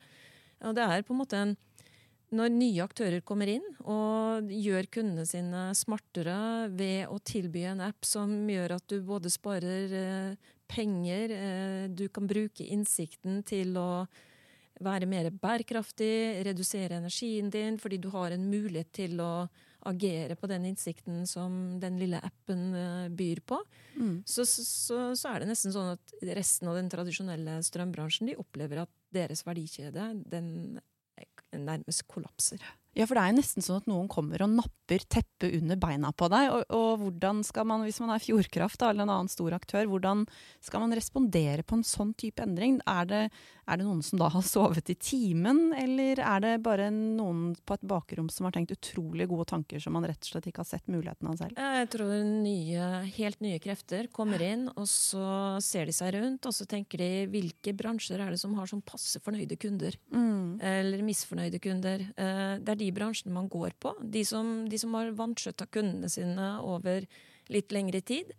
Og 0.65 0.77
det 0.79 0.87
er 0.87 1.05
på 1.05 1.13
en 1.13 1.21
måte 1.21 1.43
en 1.43 1.55
når 2.33 2.53
nye 2.55 2.85
aktører 2.85 3.21
kommer 3.29 3.51
inn 3.53 3.65
og 3.85 4.49
gjør 4.49 4.89
kundene 4.97 5.27
sine 5.29 5.67
smartere 5.77 6.71
ved 6.73 7.11
å 7.13 7.19
tilby 7.21 7.67
en 7.69 7.83
app 7.85 8.07
som 8.09 8.33
gjør 8.49 8.79
at 8.79 8.87
du 8.89 9.03
både 9.05 9.33
sparer 9.33 9.93
eh, 9.99 10.53
penger, 10.73 11.35
eh, 11.37 11.83
du 11.93 12.07
kan 12.09 12.29
bruke 12.29 12.65
innsikten 12.65 13.43
til 13.45 13.77
å 13.77 14.07
være 14.83 15.07
mer 15.07 15.29
bærekraftig, 15.31 16.41
redusere 16.49 17.03
energien 17.03 17.53
din 17.53 17.77
fordi 17.79 18.01
du 18.01 18.09
har 18.15 18.33
en 18.33 18.49
mulighet 18.49 18.95
til 18.97 19.21
å 19.21 19.35
agere 19.89 20.37
på 20.39 20.49
den 20.51 20.67
innsikten 20.71 21.25
som 21.29 21.79
den 21.83 21.99
lille 22.01 22.21
appen 22.23 22.75
eh, 22.79 23.09
byr 23.13 23.43
på, 23.47 23.59
mm. 23.97 24.17
så, 24.27 24.47
så, 24.47 25.01
så, 25.19 25.33
er 25.33 25.43
det 25.43 25.51
nesten 25.53 25.75
sånn 25.75 25.95
at 25.97 26.15
resten 26.39 26.71
av 26.71 26.79
den 26.79 26.91
tradisjonelle 26.93 27.59
strømbransjen 27.67 28.31
de 28.31 28.39
opplever 28.41 28.85
at 28.85 28.93
deres 29.13 29.45
verdikjede 29.47 30.13
den 30.33 30.81
nærmest 31.53 32.07
kollapser. 32.09 32.63
Ja, 32.93 33.07
for 33.09 33.17
det 33.17 33.23
er 33.23 33.33
jo 33.33 33.39
nesten 33.39 33.65
sånn 33.65 33.81
at 33.81 33.89
noen 33.89 34.09
kommer 34.13 34.43
og 34.45 34.51
napper 34.53 35.01
teppet 35.09 35.55
under 35.57 35.79
beina 35.81 36.11
på 36.13 36.29
deg. 36.29 36.51
Og, 36.53 36.65
og, 36.77 36.91
hvordan 37.01 37.41
skal 37.47 37.65
man, 37.69 37.87
hvis 37.87 38.03
man 38.03 38.13
er 38.13 38.21
Fjordkraft 38.21 38.83
da, 38.83 38.91
eller 38.93 39.07
en 39.07 39.15
annen 39.15 39.33
stor 39.33 39.55
aktør, 39.57 39.89
hvordan 39.89 40.27
skal 40.61 40.85
man 40.85 40.93
respondere 40.97 41.65
på 41.65 41.79
en 41.79 41.87
sånn 41.89 42.13
type 42.21 42.45
endring? 42.45 42.77
Er 42.91 43.09
det, 43.09 43.23
er 43.65 43.81
det 43.81 43.87
noen 43.87 44.03
som 44.05 44.21
da 44.21 44.29
har 44.35 44.45
sovet 44.45 44.93
i 44.93 44.97
timen, 45.01 45.71
eller 45.79 46.21
er 46.21 46.45
det 46.45 46.53
bare 46.67 46.91
noen 46.93 47.55
på 47.65 47.79
et 47.79 47.87
bakrom 47.89 48.29
som 48.33 48.49
har 48.49 48.57
tenkt 48.59 48.75
utrolig 48.77 49.29
gode 49.31 49.49
tanker 49.55 49.81
som 49.81 49.97
man 49.97 50.05
rett 50.09 50.21
og 50.21 50.35
slett 50.35 50.51
ikke 50.51 50.61
har 50.61 50.69
sett 50.75 50.93
muligheten 50.93 51.33
av 51.33 51.41
selv? 51.41 51.57
Jeg 51.57 51.89
tror 51.97 52.13
nye, 52.29 52.91
helt 53.17 53.41
nye 53.41 53.63
krefter 53.63 54.11
kommer 54.13 54.45
inn, 54.45 54.69
og 54.77 54.85
så 54.91 55.57
ser 55.65 55.89
de 55.89 55.97
seg 55.97 56.13
rundt, 56.19 56.45
og 56.45 56.53
så 56.53 56.69
tenker 56.69 57.01
de 57.01 57.11
hvilke 57.33 57.73
bransjer 57.79 58.21
er 58.21 58.37
det 58.37 58.43
som 58.43 58.53
har 58.61 58.69
sånn 58.69 58.85
passe 58.85 59.23
fornøyde 59.25 59.57
kunder? 59.57 59.97
Mm. 60.13 60.61
Eller 60.61 61.07
misfornøyde 61.07 61.63
kunder? 61.63 62.05
Eh, 62.13 62.55
det 62.61 62.75
er 62.75 62.82
de 62.83 62.91
bransjene 62.95 63.35
man 63.35 63.51
går 63.53 63.79
på. 63.83 63.95
De 64.03 64.25
som, 64.27 64.65
de 64.69 64.81
som 64.81 64.99
har 64.99 65.15
vanskjøtta 65.19 65.71
kundene 65.71 66.11
sine 66.13 66.57
over 66.67 67.07
litt 67.53 67.73
lengre 67.75 68.03
tid. 68.03 68.35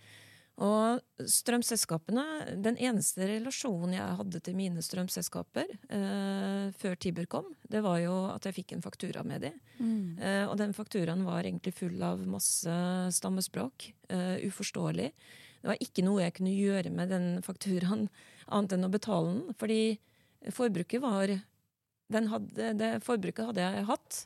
Og 0.61 1.01
strømselskapene 1.17 2.23
Den 2.61 2.75
eneste 2.77 3.25
relasjonen 3.25 3.95
jeg 3.95 4.17
hadde 4.19 4.41
til 4.45 4.57
mine 4.57 4.83
strømselskaper 4.85 5.71
eh, 5.89 6.67
før 6.77 6.99
Tiber 7.01 7.25
kom, 7.25 7.47
det 7.65 7.81
var 7.81 7.97
jo 8.03 8.13
at 8.29 8.45
jeg 8.45 8.59
fikk 8.59 8.75
en 8.75 8.83
faktura 8.85 9.23
med 9.25 9.47
dem. 9.47 9.55
Mm. 9.79 10.19
Eh, 10.21 10.43
og 10.45 10.59
den 10.61 10.75
fakturaen 10.77 11.25
var 11.25 11.41
egentlig 11.41 11.73
full 11.73 11.97
av 12.05 12.21
masse 12.29 12.75
stammespråk. 13.17 13.89
Eh, 14.13 14.45
uforståelig. 14.45 15.09
Det 15.63 15.71
var 15.71 15.81
ikke 15.81 16.05
noe 16.05 16.21
jeg 16.21 16.37
kunne 16.37 16.53
gjøre 16.53 16.93
med 16.93 17.09
den 17.09 17.27
fakturaen 17.41 18.05
annet 18.45 18.77
enn 18.77 18.85
å 18.85 18.93
betale 18.93 19.33
den. 19.33 19.57
Fordi 19.57 19.81
forbruket 20.53 21.01
var 21.01 21.33
hadde, 22.13 22.73
Det 22.79 22.91
forbruket 23.03 23.49
hadde 23.49 23.65
jeg 23.65 23.85
hatt. 23.89 24.23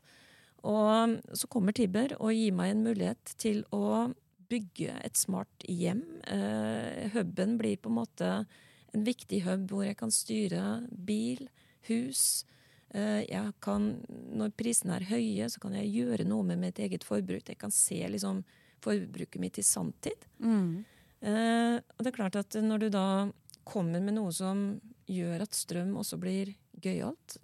Og 0.67 1.17
så 1.37 1.47
kommer 1.47 1.75
Tibber 1.75 2.15
og 2.19 2.33
gir 2.35 2.55
meg 2.55 2.73
en 2.73 2.83
mulighet 2.83 3.35
til 3.39 3.63
å 3.75 4.09
bygge 4.51 4.95
et 5.03 5.19
smart 5.19 5.65
hjem. 5.67 6.03
Eh, 6.27 7.07
huben 7.13 7.57
blir 7.59 7.79
på 7.79 7.91
en 7.91 7.99
måte 7.99 8.31
en 8.95 9.07
viktig 9.07 9.43
hub 9.47 9.67
hvor 9.71 9.85
jeg 9.85 9.97
kan 9.99 10.13
styre 10.13 10.63
bil, 10.91 11.47
hus. 11.87 12.45
Uh, 12.95 13.19
jeg 13.27 13.51
kan, 13.63 13.89
når 14.07 14.53
prisene 14.55 14.95
er 14.95 15.09
høye, 15.09 15.47
så 15.51 15.59
kan 15.59 15.73
jeg 15.75 15.91
gjøre 15.91 16.23
noe 16.27 16.45
med 16.47 16.61
mitt 16.61 16.79
eget 16.79 17.03
forbruk. 17.03 17.49
Jeg 17.51 17.59
kan 17.59 17.73
se 17.73 17.99
liksom, 17.99 18.39
forbruket 18.83 19.41
mitt 19.43 19.59
i 19.59 19.65
sanntid. 19.65 20.23
Mm. 20.39 20.85
Eh, 21.19 21.75
og 21.81 22.03
det 22.03 22.11
er 22.11 22.15
klart 22.15 22.37
at 22.39 22.55
når 22.61 22.85
du 22.85 22.87
da 22.93 23.07
kommer 23.67 24.03
med 24.03 24.15
noe 24.15 24.31
som 24.35 24.77
gjør 25.09 25.43
at 25.47 25.57
strøm 25.57 25.95
også 25.99 26.19
blir 26.21 26.53
gøyalt. 26.83 27.37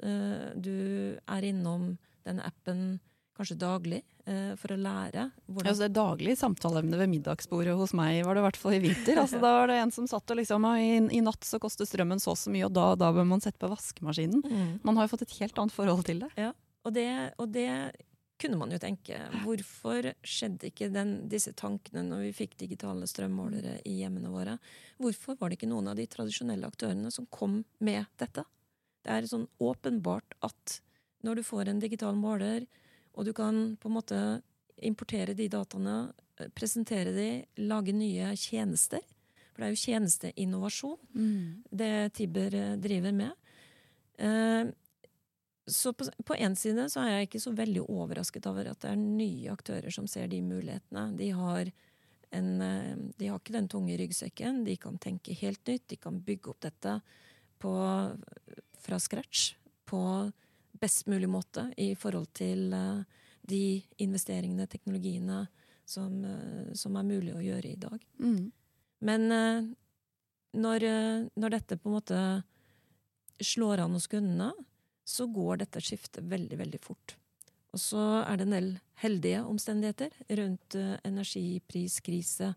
Du 0.55 0.75
er 1.17 1.47
innom 1.47 1.93
den 2.23 2.39
appen 2.43 2.99
kanskje 3.37 3.57
daglig 3.57 4.01
eh, 4.29 4.53
for 4.59 4.75
å 4.75 4.77
lære. 4.77 5.25
Hvordan... 5.47 5.69
Ja, 5.69 5.73
så 5.73 5.83
det 5.83 5.89
er 5.89 5.95
daglig 5.97 6.35
samtaleemne 6.39 6.99
ved 6.99 7.11
middagsbordet 7.15 7.75
hos 7.79 7.95
meg, 7.97 8.21
var 8.27 8.37
det 8.37 8.43
i 8.43 8.45
hvert 8.47 8.61
fall 8.61 8.77
i 8.77 8.81
vinter. 8.83 9.19
Altså, 9.23 9.41
da 9.41 9.53
var 9.57 9.71
det 9.71 9.79
en 9.81 9.93
som 9.95 10.07
satt 10.09 10.33
og 10.33 10.39
liksom 10.39 10.67
i, 10.77 10.89
i 11.17 11.21
natt 11.25 11.47
så 11.47 11.59
koster 11.61 11.89
strømmen 11.89 12.21
så 12.21 12.37
så 12.37 12.53
mye, 12.53 12.67
og 12.69 12.75
da, 12.77 12.91
da 12.99 13.09
bør 13.15 13.27
man 13.33 13.43
sette 13.43 13.61
på 13.61 13.71
vaskemaskinen. 13.73 14.45
Mm. 14.45 14.71
Man 14.85 14.99
har 14.99 15.07
jo 15.07 15.15
fått 15.15 15.27
et 15.27 15.37
helt 15.41 15.59
annet 15.59 15.75
forhold 15.75 16.05
til 16.09 16.25
det. 16.25 16.31
Ja, 16.39 16.53
og 16.83 16.95
det, 16.95 17.09
og 17.41 17.49
det 17.55 17.69
kunne 18.43 18.59
man 18.59 18.73
jo 18.75 18.79
tenke. 18.81 19.17
Hvorfor 19.43 20.11
skjedde 20.27 20.69
ikke 20.69 20.89
den, 20.93 21.15
disse 21.31 21.53
tankene 21.57 22.03
når 22.05 22.27
vi 22.27 22.33
fikk 22.43 22.57
digitale 22.59 23.07
strømmålere 23.09 23.79
i 23.89 24.01
hjemmene 24.01 24.33
våre? 24.33 24.57
Hvorfor 25.01 25.39
var 25.39 25.49
det 25.49 25.61
ikke 25.61 25.71
noen 25.71 25.89
av 25.89 25.97
de 25.97 26.05
tradisjonelle 26.11 26.67
aktørene 26.67 27.11
som 27.13 27.29
kom 27.33 27.61
med 27.81 28.03
dette? 28.19 28.45
Det 29.03 29.11
er 29.11 29.27
sånn 29.27 29.47
åpenbart 29.59 30.35
at 30.47 30.79
når 31.23 31.39
du 31.39 31.43
får 31.43 31.69
en 31.71 31.79
digital 31.79 32.15
måler, 32.19 32.65
og 33.15 33.25
du 33.27 33.33
kan 33.35 33.75
på 33.79 33.89
en 33.89 33.95
måte 33.97 34.19
importere 34.83 35.35
de 35.37 35.47
dataene, 35.51 36.13
eh, 36.39 36.49
presentere 36.55 37.13
de, 37.15 37.27
lage 37.63 37.93
nye 37.95 38.33
tjenester. 38.35 39.03
For 39.53 39.61
det 39.61 39.67
er 39.67 39.73
jo 39.75 39.83
tjenesteinnovasjon 39.85 40.97
Mm. 41.13 41.63
det 41.71 42.13
Tibber 42.13 42.53
eh, 42.55 42.75
driver 42.77 43.13
med. 43.13 43.33
Eh, 44.17 44.71
Så 45.65 45.93
på, 45.93 46.35
én 46.35 46.57
side 46.57 46.89
så 46.91 46.99
er 47.05 47.09
jeg 47.21 47.27
ikke 47.29 47.39
så 47.39 47.53
veldig 47.55 47.85
overrasket 47.87 48.45
over 48.47 48.67
at 48.67 48.81
det 48.81 48.89
er 48.91 48.97
nye 48.99 49.47
aktører 49.49 49.93
som 49.93 50.07
ser 50.07 50.27
de 50.27 50.41
mulighetene. 50.41 51.15
De 51.15 51.29
har, 51.31 51.71
en, 52.35 52.49
de 53.17 53.27
har 53.29 53.39
ikke 53.39 53.53
den 53.55 53.69
tunge 53.69 53.95
ryggsekken. 53.97 54.65
De 54.65 54.75
kan 54.75 54.97
tenke 54.99 55.31
helt 55.39 55.63
nytt. 55.65 55.87
De 55.87 55.95
kan 55.95 56.19
bygge 56.19 56.49
opp 56.51 56.59
dette 56.59 56.97
på, 57.63 57.71
fra 58.83 58.99
scratch 58.99 59.53
på 59.87 60.01
best 60.83 61.07
mulig 61.07 61.29
måte 61.29 61.67
i 61.77 61.93
forhold 61.95 62.31
til 62.35 62.73
eh, 62.75 63.03
de 63.47 63.63
investeringene, 64.03 64.67
teknologiene, 64.67 65.45
som, 65.85 66.19
eh, 66.27 66.73
som 66.77 66.97
er 66.99 67.07
mulig 67.07 67.33
å 67.35 67.43
gjøre 67.43 67.71
i 67.71 67.79
dag. 67.79 68.03
Mm. 68.19 68.51
Men 69.07 69.31
eh, 69.31 69.71
når, 70.53 70.87
når 71.39 71.55
dette 71.55 71.79
på 71.79 71.89
en 71.89 71.97
måte 71.97 72.19
slår 73.43 73.83
an 73.83 73.95
hos 73.97 74.09
kundene, 74.11 74.51
så 75.03 75.27
går 75.27 75.63
dette 75.63 75.81
skiftet 75.83 76.27
veldig, 76.29 76.59
veldig 76.59 76.79
fort. 76.83 77.15
Og 77.73 77.81
så 77.81 78.03
er 78.21 78.37
det 78.37 78.45
en 78.45 78.53
del 78.53 78.69
heldige 79.01 79.39
omstendigheter 79.49 80.13
rundt 80.37 80.77
energipriskrise 81.03 82.51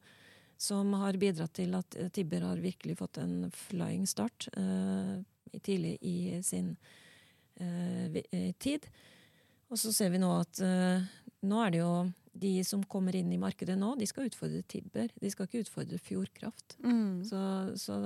som 0.60 0.92
har 1.00 1.16
bidratt 1.20 1.56
til 1.56 1.72
at 1.76 1.96
Tibber 2.14 2.44
har 2.44 2.60
virkelig 2.60 2.98
fått 3.00 3.18
en 3.22 3.48
flying 3.52 4.04
start 4.08 4.46
eh, 4.56 5.24
tidlig 5.64 5.96
i 6.00 6.42
sin 6.44 6.74
eh, 7.60 8.20
eh, 8.30 8.52
tid. 8.58 8.88
Og 9.70 9.80
så 9.80 9.92
ser 9.92 10.12
vi 10.14 10.20
nå 10.22 10.30
at 10.40 10.60
eh, 10.62 11.06
nå 11.46 11.64
er 11.64 11.74
det 11.74 11.82
jo 11.82 11.92
de 12.36 12.52
som 12.68 12.82
kommer 12.84 13.16
inn 13.16 13.32
i 13.32 13.40
markedet 13.40 13.78
nå, 13.78 13.94
de 13.96 14.06
skal 14.08 14.28
utfordre 14.28 14.60
Tibber. 14.68 15.08
De 15.20 15.30
skal 15.32 15.48
ikke 15.48 15.64
utfordre 15.64 15.98
Fjordkraft. 16.02 16.76
Mm. 16.84 17.24
Så, 17.24 17.40
så 17.80 17.96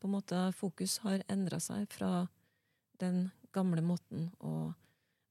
på 0.00 0.08
en 0.08 0.14
måte 0.14 0.40
fokus 0.56 0.98
har 1.04 1.24
endra 1.28 1.60
seg 1.60 1.84
fra 1.92 2.26
den 3.02 3.28
gamle 3.54 3.82
måten 3.84 4.30
å 4.44 4.72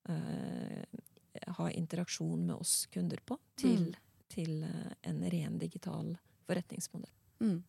eh, 0.09 1.01
ha 1.57 1.69
interaksjon 1.71 2.45
med 2.45 2.55
oss 2.55 2.85
kunder 2.93 3.21
på, 3.25 3.39
til, 3.59 3.89
til 4.31 4.63
eh, 4.67 4.93
en 5.09 5.23
ren 5.31 5.57
digital 5.61 6.13
forretningsmodell. 6.47 7.13
Mm. 7.41 7.59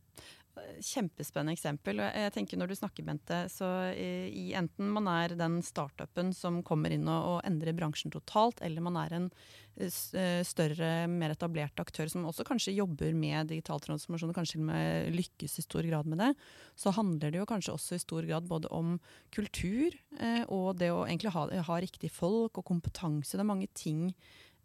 Kjempespennende 0.84 1.54
eksempel. 1.56 2.00
og 2.02 2.16
Jeg 2.16 2.32
tenker 2.34 2.58
Når 2.60 2.70
du 2.70 2.74
snakker, 2.78 3.06
Bente, 3.06 3.38
så 3.52 3.68
i, 3.94 4.52
enten 4.56 4.90
man 4.94 5.08
er 5.10 5.34
den 5.38 5.60
startupen 5.64 6.32
som 6.36 6.62
kommer 6.66 6.94
inn 6.94 7.08
og, 7.08 7.26
og 7.32 7.38
endrer 7.48 7.76
bransjen 7.76 8.12
totalt, 8.14 8.62
eller 8.64 8.84
man 8.84 8.98
er 9.00 9.14
en 9.16 9.28
eh, 9.76 9.90
eh, 10.18 10.40
større, 10.46 10.90
mer 11.10 11.34
etablert 11.34 11.78
aktør 11.82 12.10
som 12.12 12.26
også 12.28 12.46
kanskje 12.48 12.76
jobber 12.76 13.14
med 13.16 13.52
digital 13.52 13.82
transformasjon 13.84 14.32
og 14.34 14.38
kanskje 14.38 14.62
med 14.62 15.14
lykkes 15.16 15.58
i 15.58 15.66
stor 15.66 15.86
grad 15.88 16.10
med 16.10 16.22
det, 16.22 16.32
så 16.78 16.94
handler 16.96 17.32
det 17.32 17.42
jo 17.42 17.48
kanskje 17.50 17.76
også 17.76 17.98
i 17.98 18.02
stor 18.02 18.28
grad 18.28 18.48
både 18.50 18.70
om 18.74 18.96
kultur 19.34 19.94
eh, 20.18 20.44
og 20.48 20.76
det 20.80 20.92
å 20.94 21.04
egentlig 21.06 21.34
ha, 21.34 21.48
ha 21.70 21.80
riktig 21.82 22.12
folk 22.14 22.60
og 22.60 22.68
kompetanse. 22.68 23.36
Det 23.36 23.44
er 23.44 23.52
mange 23.54 23.70
ting 23.74 24.08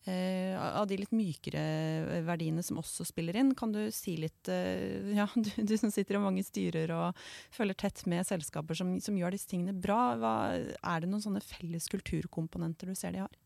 eh, 0.09 0.53
av 0.59 0.87
de 0.89 0.97
litt 0.99 1.13
mykere 1.15 2.23
verdiene 2.27 2.63
som 2.65 2.79
også 2.81 3.05
spiller 3.07 3.37
inn. 3.39 3.53
Kan 3.57 3.73
du 3.75 3.81
si 3.93 4.15
litt 4.19 4.49
eh, 4.51 5.13
Ja, 5.19 5.27
du, 5.35 5.51
du 5.55 5.75
som 5.79 5.91
sitter 5.93 6.19
i 6.19 6.23
mange 6.23 6.43
styrer 6.45 6.93
og 6.95 7.23
følger 7.53 7.79
tett 7.85 8.05
med 8.11 8.27
selskaper 8.27 8.77
som, 8.77 8.95
som 9.03 9.17
gjør 9.17 9.35
disse 9.35 9.49
tingene 9.51 9.75
bra. 9.75 10.15
Hva, 10.19 10.35
er 10.55 11.03
det 11.03 11.11
noen 11.11 11.23
sånne 11.23 11.43
felles 11.43 11.89
kulturkomponenter 11.93 12.91
du 12.91 12.97
ser 12.99 13.15
de 13.15 13.23
har? 13.25 13.37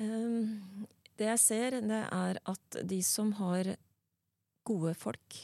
Um, 0.00 0.86
det 1.20 1.28
jeg 1.28 1.42
ser, 1.42 1.80
det 1.84 2.04
er 2.06 2.38
at 2.48 2.82
de 2.88 3.00
som 3.04 3.34
har 3.36 3.74
gode 4.64 4.94
folk 4.96 5.40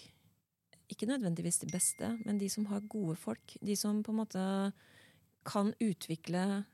Ikke 0.88 1.08
nødvendigvis 1.08 1.58
de 1.58 1.68
beste, 1.68 2.12
men 2.24 2.38
de 2.38 2.48
som 2.48 2.68
har 2.70 2.84
gode 2.86 3.16
folk. 3.18 3.56
De 3.60 3.74
som 3.76 4.04
på 4.06 4.12
en 4.12 4.20
måte 4.20 4.42
kan 5.46 5.72
utvikle 5.82 6.42
eh, 6.60 6.64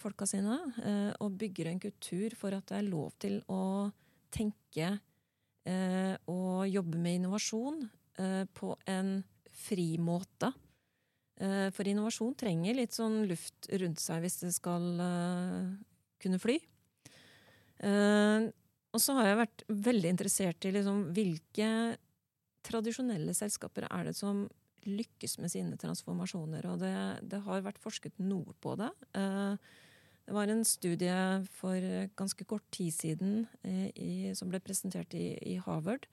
folka 0.00 0.26
sine 0.26 0.56
eh, 0.82 1.12
og 1.22 1.36
bygger 1.40 1.70
en 1.70 1.80
kultur 1.82 2.34
for 2.38 2.56
at 2.56 2.66
det 2.70 2.78
er 2.80 2.88
lov 2.88 3.12
til 3.22 3.38
å 3.52 3.90
tenke 4.34 4.90
eh, 5.68 6.14
og 6.28 6.68
jobbe 6.68 7.00
med 7.00 7.20
innovasjon 7.20 7.82
eh, 8.18 8.44
på 8.54 8.72
en 8.90 9.18
fri 9.58 9.90
måte. 10.00 10.50
Eh, 11.38 11.68
for 11.74 11.86
innovasjon 11.86 12.34
trenger 12.38 12.78
litt 12.78 12.96
sånn 12.96 13.22
luft 13.30 13.70
rundt 13.80 14.02
seg 14.02 14.24
hvis 14.24 14.40
det 14.42 14.52
skal 14.56 14.88
eh, 15.04 15.68
kunne 16.22 16.40
fly. 16.42 16.58
Eh, 17.86 18.48
og 18.88 19.02
så 19.02 19.14
har 19.18 19.30
jeg 19.30 19.42
vært 19.42 19.66
veldig 19.68 20.12
interessert 20.14 20.66
i 20.66 20.72
liksom, 20.74 21.10
hvilke 21.14 21.70
tradisjonelle 22.66 23.34
selskaper 23.36 23.86
er 23.88 24.08
det 24.08 24.16
som 24.18 24.46
lykkes 24.88 25.38
med 25.42 25.52
sine 25.52 25.78
transformasjoner. 25.80 26.66
Og 26.70 26.80
det, 26.82 26.94
det 27.28 27.42
har 27.44 27.64
vært 27.64 27.80
forsket 27.82 28.16
noe 28.22 28.54
på 28.62 28.74
det. 28.80 28.90
Eh, 29.18 29.54
det 30.28 30.36
var 30.36 30.52
en 30.52 30.64
studie 30.68 31.18
for 31.56 31.84
ganske 32.18 32.46
kort 32.48 32.66
tid 32.74 32.92
siden 32.94 33.44
eh, 33.62 33.88
i, 33.94 34.12
som 34.36 34.50
ble 34.52 34.60
presentert 34.60 35.14
i, 35.16 35.32
i 35.54 35.58
Harvard, 35.64 36.08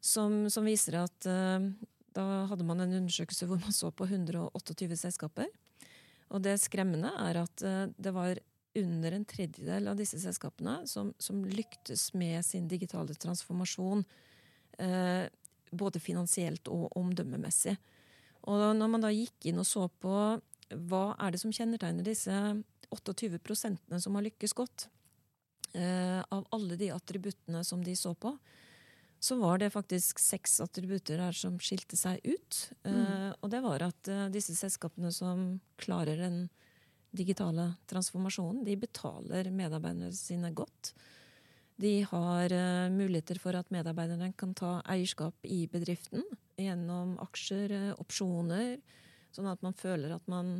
som, 0.00 0.46
som 0.48 0.68
viser 0.68 1.00
at 1.02 1.28
eh, 1.28 1.70
da 2.16 2.28
hadde 2.50 2.66
man 2.66 2.80
en 2.82 2.96
undersøkelse 3.02 3.48
hvor 3.50 3.60
man 3.62 3.76
så 3.76 3.92
på 3.92 4.08
128 4.08 4.96
selskaper. 4.98 5.50
Og 6.30 6.42
det 6.44 6.60
skremmende 6.62 7.10
er 7.26 7.40
at 7.42 7.62
det 7.98 8.12
var 8.14 8.38
under 8.78 9.12
en 9.12 9.24
tredjedel 9.26 9.88
av 9.90 9.98
disse 9.98 10.18
selskapene 10.22 10.80
som, 10.86 11.10
som 11.18 11.42
lyktes 11.44 12.12
med 12.14 12.44
sin 12.46 12.68
digitale 12.70 13.16
transformasjon. 13.18 14.04
Eh, 14.78 15.26
både 15.70 16.02
finansielt 16.02 16.68
og 16.72 16.90
omdømmemessig. 16.98 17.76
Og 18.48 18.70
når 18.76 18.88
man 18.88 19.04
da 19.04 19.10
gikk 19.12 19.50
inn 19.50 19.60
og 19.60 19.68
så 19.68 19.86
på 20.00 20.14
hva 20.70 21.04
er 21.18 21.34
det 21.34 21.40
som 21.42 21.52
kjennetegner 21.52 22.06
disse 22.06 22.34
28 22.90 23.38
prosentene 23.42 24.00
som 24.02 24.16
har 24.16 24.26
lykkes 24.26 24.54
godt, 24.56 24.88
eh, 25.74 26.20
av 26.22 26.46
alle 26.54 26.76
de 26.76 26.90
attributtene 26.94 27.64
som 27.64 27.82
de 27.84 27.94
så 27.96 28.14
på, 28.14 28.36
så 29.20 29.36
var 29.36 29.58
det 29.60 29.72
faktisk 29.74 30.18
seks 30.22 30.60
attributter 30.64 31.20
her 31.20 31.36
som 31.36 31.58
skilte 31.60 31.98
seg 31.98 32.22
ut. 32.24 32.60
Eh, 32.88 33.30
og 33.36 33.50
det 33.52 33.60
var 33.60 33.84
at 33.84 34.08
eh, 34.08 34.28
disse 34.32 34.56
selskapene 34.56 35.12
som 35.12 35.60
klarer 35.80 36.22
den 36.22 36.46
digitale 37.12 37.74
transformasjonen, 37.90 38.64
de 38.64 38.78
betaler 38.80 39.50
medarbeiderne 39.52 40.12
sine 40.16 40.52
godt. 40.56 40.94
De 41.80 42.02
har 42.10 42.52
eh, 42.52 42.90
muligheter 42.92 43.38
for 43.40 43.56
at 43.56 43.70
medarbeiderne 43.72 44.34
kan 44.36 44.50
ta 44.54 44.80
eierskap 44.90 45.46
i 45.48 45.62
bedriften 45.70 46.26
gjennom 46.60 47.14
aksjer, 47.24 47.72
eh, 47.72 47.94
opsjoner, 48.02 48.74
sånn 49.32 49.48
at 49.48 49.62
man 49.64 49.76
føler 49.78 50.12
at 50.12 50.26
man 50.28 50.50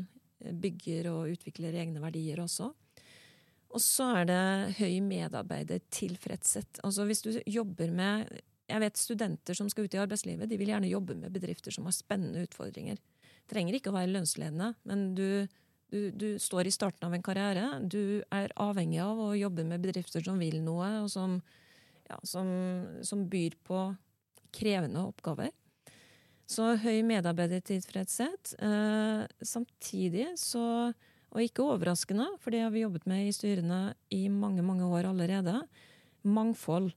eh, 0.40 0.54
bygger 0.56 1.10
og 1.12 1.34
utvikler 1.34 1.76
egne 1.82 2.00
verdier 2.00 2.40
også. 2.40 2.70
Og 3.70 3.84
så 3.84 4.08
er 4.22 4.30
det 4.30 4.40
høy 4.78 4.96
medarbeidertilfredshet. 5.10 6.80
Altså 6.88 7.04
hvis 7.06 7.22
du 7.26 7.34
jobber 7.44 7.92
med 7.92 8.40
Jeg 8.70 8.80
vet 8.80 8.96
studenter 8.96 9.56
som 9.58 9.68
skal 9.68 9.84
ut 9.84 9.94
i 9.96 9.98
arbeidslivet, 9.98 10.48
de 10.48 10.56
vil 10.56 10.68
gjerne 10.70 10.88
jobbe 10.88 11.16
med 11.18 11.32
bedrifter 11.34 11.74
som 11.74 11.88
har 11.88 11.94
spennende 11.96 12.44
utfordringer. 12.46 13.00
Trenger 13.50 13.74
ikke 13.74 13.90
å 13.90 13.96
være 13.96 14.12
lønnsledende, 14.14 14.76
men 14.86 15.08
du 15.18 15.48
du, 15.90 16.10
du, 16.10 16.28
står 16.38 16.68
i 16.68 16.74
starten 16.74 17.08
av 17.08 17.14
en 17.14 17.24
karriere. 17.24 17.66
Du 17.82 18.22
er 18.30 18.52
avhengig 18.60 19.00
av 19.04 19.18
å 19.20 19.32
jobbe 19.38 19.66
med 19.66 19.82
bedrifter 19.82 20.24
som 20.24 20.38
vil 20.40 20.60
noe, 20.64 20.88
og 21.04 21.10
som, 21.12 21.38
ja, 22.08 22.18
som, 22.26 22.50
som 23.06 23.26
byr 23.30 23.56
på 23.66 23.88
krevende 24.54 25.02
oppgaver. 25.06 25.52
Så 26.50 26.72
høy 26.82 27.02
medarbeidertilfredshet. 27.06 28.56
Eh, 28.58 29.20
samtidig 29.46 30.32
så, 30.40 30.64
og 31.30 31.44
ikke 31.44 31.68
overraskende, 31.76 32.26
for 32.42 32.54
det 32.54 32.64
har 32.64 32.72
vi 32.74 32.82
jobbet 32.82 33.06
med 33.10 33.28
i 33.28 33.34
styrene 33.34 33.82
i 34.14 34.24
mange, 34.32 34.64
mange 34.66 34.88
år 34.90 35.12
allerede, 35.12 35.60
mangfold. 36.26 36.90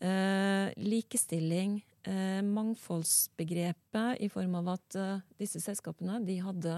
Eh, 0.00 0.72
likestilling. 0.80 1.80
Eh, 2.08 2.40
mangfoldsbegrepet 2.40 4.22
i 4.24 4.28
form 4.32 4.54
av 4.62 4.70
at 4.72 4.96
eh, 4.96 5.24
disse 5.36 5.60
selskapene 5.60 6.22
de 6.24 6.38
hadde 6.40 6.76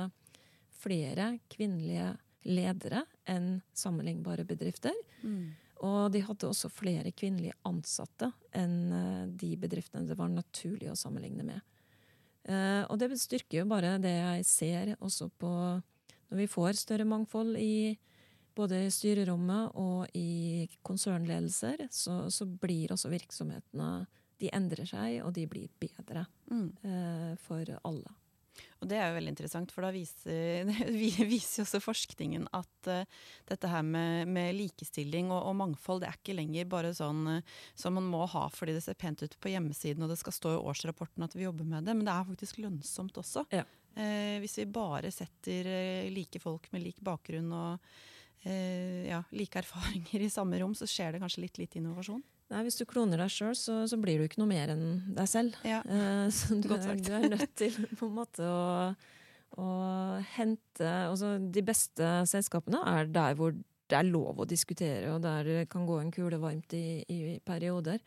flere 0.83 1.33
kvinnelige 1.53 2.13
ledere 2.49 3.05
enn 3.31 3.61
sammenlignbare 3.79 4.45
bedrifter. 4.47 4.97
Mm. 5.23 5.53
Og 5.83 6.13
de 6.15 6.23
hadde 6.23 6.47
også 6.47 6.71
flere 6.71 7.11
kvinnelige 7.15 7.57
ansatte 7.67 8.29
enn 8.55 8.77
eh, 8.95 9.27
de 9.39 9.55
bedriftene 9.59 10.07
det 10.07 10.19
var 10.19 10.31
naturlig 10.31 10.91
å 10.93 10.99
sammenligne 10.99 11.47
med. 11.47 11.61
Eh, 12.47 12.83
og 12.91 12.99
det 12.99 13.11
styrker 13.19 13.63
jo 13.63 13.69
bare 13.71 13.97
det 14.03 14.15
jeg 14.17 14.47
ser 14.49 14.95
også 14.99 15.29
på 15.39 15.51
Når 16.33 16.39
vi 16.41 16.47
får 16.49 16.79
større 16.81 17.05
mangfold 17.05 17.59
i 17.61 17.99
både 18.57 18.87
styrerommet 18.91 19.75
og 19.79 20.09
i 20.17 20.67
konsernledelser, 20.83 21.87
så, 21.93 22.31
så 22.33 22.47
blir 22.47 22.93
også 22.93 23.11
virksomhetene 23.13 24.07
De 24.41 24.49
endrer 24.53 24.89
seg, 24.89 25.21
og 25.23 25.35
de 25.37 25.47
blir 25.47 25.69
bedre 25.79 26.27
Mm. 26.51 26.73
eh, 26.85 27.37
for 27.39 27.65
alle. 27.85 28.11
Og 28.83 28.89
det 28.91 28.99
er 28.99 29.09
jo 29.09 29.17
veldig 29.17 29.33
interessant, 29.33 29.73
for 29.73 29.87
da 29.87 29.93
viser, 29.95 30.69
viser 31.33 31.61
jo 31.61 31.67
også 31.67 31.81
forskningen 31.83 32.49
at 32.57 32.91
uh, 32.91 33.21
dette 33.49 33.71
her 33.71 33.85
med, 33.87 34.31
med 34.33 34.57
likestilling 34.59 35.31
og, 35.31 35.39
og, 35.39 35.55
mangfold, 35.61 36.03
det 36.03 36.11
er 36.11 36.19
ikke 36.19 36.37
lenger 36.37 36.71
bare 36.71 36.91
sånn 36.97 37.23
uh, 37.39 37.61
som 37.79 37.95
man 37.99 38.09
må 38.11 38.25
ha 38.33 38.49
fordi 38.53 38.75
det 38.77 38.85
ser 38.85 38.99
pent 38.99 39.23
ut 39.23 39.37
på 39.39 39.53
hjemmesiden 39.55 40.03
og 40.03 40.11
det 40.13 40.19
skal 40.21 40.35
stå 40.37 40.57
i 40.57 40.63
årsrapporten 40.73 41.27
at 41.27 41.37
vi 41.39 41.47
jobber 41.47 41.69
med 41.69 41.87
det, 41.87 41.95
men 41.95 42.09
det 42.09 42.15
er 42.15 42.29
faktisk 42.33 42.59
lønnsomt 42.65 43.23
også. 43.23 43.47
Ja. 43.55 43.65
Uh, 43.95 44.41
hvis 44.43 44.59
vi 44.59 44.67
bare 44.73 45.13
setter 45.15 45.71
like 46.11 46.43
folk 46.43 46.71
med 46.75 46.83
lik 46.85 46.99
bakgrunn 47.05 47.53
og 47.55 47.95
ja, 48.43 49.21
like 49.39 49.61
erfaringer 49.61 50.25
i 50.25 50.31
samme 50.33 50.59
rom, 50.59 50.73
så 50.75 50.83
skjer 50.91 51.15
det 51.15 51.21
kanskje 51.23 51.45
litt 51.45 51.61
lite 51.61 51.79
innovasjon. 51.79 52.25
Nei, 52.53 52.63
Hvis 52.67 52.77
du 52.81 52.85
kloner 52.89 53.23
deg 53.23 53.33
sjøl, 53.33 53.55
så, 53.57 53.79
så, 53.89 53.99
blir 54.01 54.21
du 54.21 54.27
ikke 54.27 54.43
noe 54.43 54.51
mer 54.51 54.75
enn 54.75 54.87
deg 55.17 55.29
selv. 55.31 55.57
Ja. 55.67 55.81
Uh, 55.89 56.29
så 56.37 56.59
du 56.59 56.69
du 56.69 56.77
er, 56.77 57.29
nødt 57.33 57.55
til 57.59 57.77
på 57.99 58.09
en 58.09 58.17
måte 58.19 58.47
å, 58.47 58.93
å 59.63 59.69
hente 60.35 60.91
altså, 61.09 61.37
De 61.43 61.65
beste 61.65 62.15
selskapene 62.29 62.83
er 62.93 63.09
der 63.13 63.39
hvor 63.39 63.55
det 63.57 63.99
er 63.99 64.09
lov 64.09 64.41
å 64.41 64.49
diskutere, 64.49 65.11
og 65.13 65.21
der 65.25 65.49
det 65.49 65.65
kan 65.73 65.85
gå 65.89 65.99
en 66.01 66.13
kule 66.15 66.39
varmt 66.41 66.73
i, 66.77 67.03
i 67.13 67.39
perioder. 67.45 68.01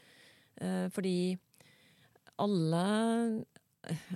Uh, 0.62 0.88
fordi 0.94 1.36
alle 2.42 2.86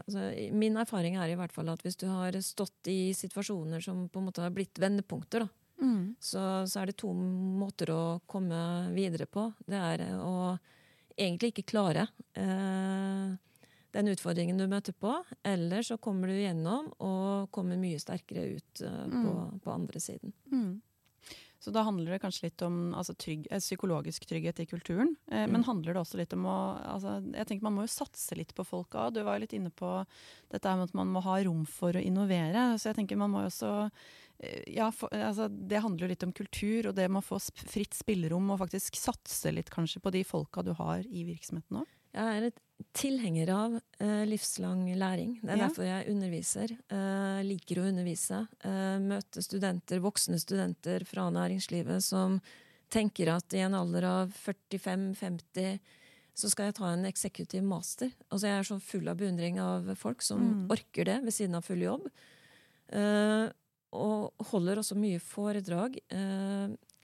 altså, 0.05 0.23
Min 0.55 0.77
erfaring 0.79 1.17
er 1.19 1.31
i 1.31 1.37
hvert 1.39 1.53
fall 1.55 1.69
at 1.71 1.83
hvis 1.85 1.99
du 1.99 2.07
har 2.09 2.35
stått 2.43 2.89
i 2.91 3.13
situasjoner 3.17 3.83
som 3.83 4.07
på 4.09 4.21
en 4.21 4.29
måte 4.29 4.43
har 4.43 4.53
blitt 4.55 4.79
vendepunkter, 4.81 5.45
da, 5.45 5.59
Mm. 5.81 6.15
Så, 6.19 6.41
så, 6.67 6.81
er 6.81 6.89
det 6.89 6.97
to 6.99 7.11
måter 7.13 7.91
å 7.93 8.03
komme 8.29 8.89
videre 8.95 9.27
på. 9.29 9.49
Det 9.65 9.79
er 9.79 10.03
å 10.19 10.57
egentlig 11.19 11.53
ikke 11.53 11.69
klare 11.73 12.07
eh, 12.39 13.31
den 13.91 14.11
utfordringen 14.11 14.59
du 14.59 14.67
møter 14.69 14.93
på, 14.93 15.13
eller 15.43 15.83
så 15.85 15.97
kommer 15.97 16.29
du 16.29 16.37
gjennom 16.37 16.91
og 16.99 17.49
kommer 17.55 17.79
mye 17.79 17.99
sterkere 18.01 18.45
ut 18.55 18.83
eh, 18.85 19.01
mm. 19.09 19.17
på, 19.23 19.33
på, 19.63 19.73
andre 19.73 20.03
siden. 20.03 20.35
Mm. 20.51 20.71
Så 21.60 21.74
da 21.76 21.84
handler 21.84 22.13
det 22.13 22.22
kanskje 22.24 22.48
litt 22.48 22.62
om 22.63 22.93
altså, 22.95 23.13
trygg, 23.19 23.48
eh, 23.52 23.60
psykologisk 23.60 24.26
trygghet 24.30 24.62
i 24.63 24.65
kulturen. 24.69 25.15
Eh, 25.32 25.43
mm. 25.43 25.52
Men 25.52 25.65
handler 25.67 25.93
det 25.93 26.02
også 26.02 26.19
litt 26.22 26.34
om 26.38 26.48
å 26.48 26.60
altså, 26.80 27.17
Jeg 27.36 27.50
tenker 27.50 27.67
Man 27.67 27.76
må 27.76 27.84
jo 27.84 27.91
satse 27.91 28.38
litt 28.39 28.54
på 28.56 28.63
folka. 28.63 29.10
Du 29.12 29.22
var 29.28 29.36
jo 29.36 29.43
litt 29.43 29.58
inne 29.58 29.72
på 29.72 29.91
dette 30.54 30.76
med 30.76 30.88
at 30.88 30.95
man 30.95 31.12
må 31.12 31.24
ha 31.26 31.36
rom 31.43 31.65
for 31.67 31.95
å 31.95 32.04
innovere. 32.04 32.72
Så 32.80 32.91
jeg 32.91 33.02
tenker 33.02 33.19
man 33.19 33.34
må 33.34 33.43
jo 33.43 33.52
også 33.52 33.74
eh, 34.39 34.63
ja, 34.78 34.88
for, 34.95 35.12
altså, 35.12 35.50
Det 35.52 35.84
handler 35.84 36.08
jo 36.08 36.12
litt 36.13 36.28
om 36.30 36.34
kultur 36.36 36.91
og 36.93 36.95
det 36.95 37.10
med 37.12 37.19
å 37.24 37.28
få 37.28 37.41
fritt 37.67 37.98
spillerom 37.98 38.56
og 38.56 38.63
faktisk 38.63 38.95
satse 38.95 39.52
litt 39.52 39.74
kanskje 39.74 40.00
på 40.00 40.15
de 40.15 40.24
folka 40.24 40.63
du 40.63 40.72
har 40.80 41.04
i 41.04 41.28
virksomheten 41.28 41.84
òg. 41.84 41.95
Jeg 42.15 42.39
er 42.39 42.48
et 42.48 42.63
tilhenger 42.91 43.49
av 43.49 43.75
uh, 44.01 44.25
livslang 44.25 44.87
læring. 44.95 45.37
Det 45.41 45.51
er 45.51 45.59
ja. 45.59 45.67
derfor 45.67 45.85
jeg 45.87 46.07
underviser. 46.13 46.73
Uh, 46.91 47.39
liker 47.45 47.81
å 47.81 47.85
undervise. 47.89 48.41
Uh, 48.63 48.97
møte 49.03 49.43
studenter, 49.43 50.01
voksne 50.03 50.39
studenter 50.41 51.05
fra 51.07 51.27
næringslivet 51.33 52.03
som 52.05 52.39
tenker 52.89 53.33
at 53.35 53.53
i 53.53 53.61
en 53.65 53.77
alder 53.77 54.07
av 54.09 54.33
45-50 54.33 55.77
så 56.39 56.49
skal 56.49 56.69
jeg 56.69 56.77
ta 56.79 56.89
en 56.93 57.05
executive 57.05 57.65
master. 57.65 58.13
Altså 58.31 58.47
Jeg 58.47 58.57
er 58.57 58.67
så 58.69 58.79
full 58.81 59.09
av 59.11 59.19
beundring 59.19 59.59
av 59.61 59.89
folk 59.99 60.23
som 60.25 60.39
mm. 60.39 60.61
orker 60.71 61.09
det 61.09 61.17
ved 61.25 61.35
siden 61.35 61.57
av 61.59 61.67
full 61.67 61.83
jobb. 61.83 62.05
og 63.91 64.45
holder 64.51 64.79
også 64.79 64.95
mye 64.95 65.19
foredrag. 65.19 65.99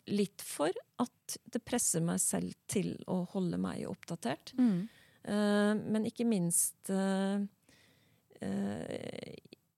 litt 0.08 0.42
for 0.42 0.72
at 1.04 1.38
det 1.52 1.62
presser 1.68 2.02
meg 2.02 2.22
selv 2.24 2.56
til 2.72 2.96
å 3.12 3.26
holde 3.34 3.60
meg 3.60 3.84
oppdatert. 3.90 4.54
Mm. 4.56 4.88
Eh, 5.26 5.74
men 5.74 6.06
ikke 6.06 6.26
minst 6.28 6.92
eh, 6.94 7.42
eh, 8.46 9.34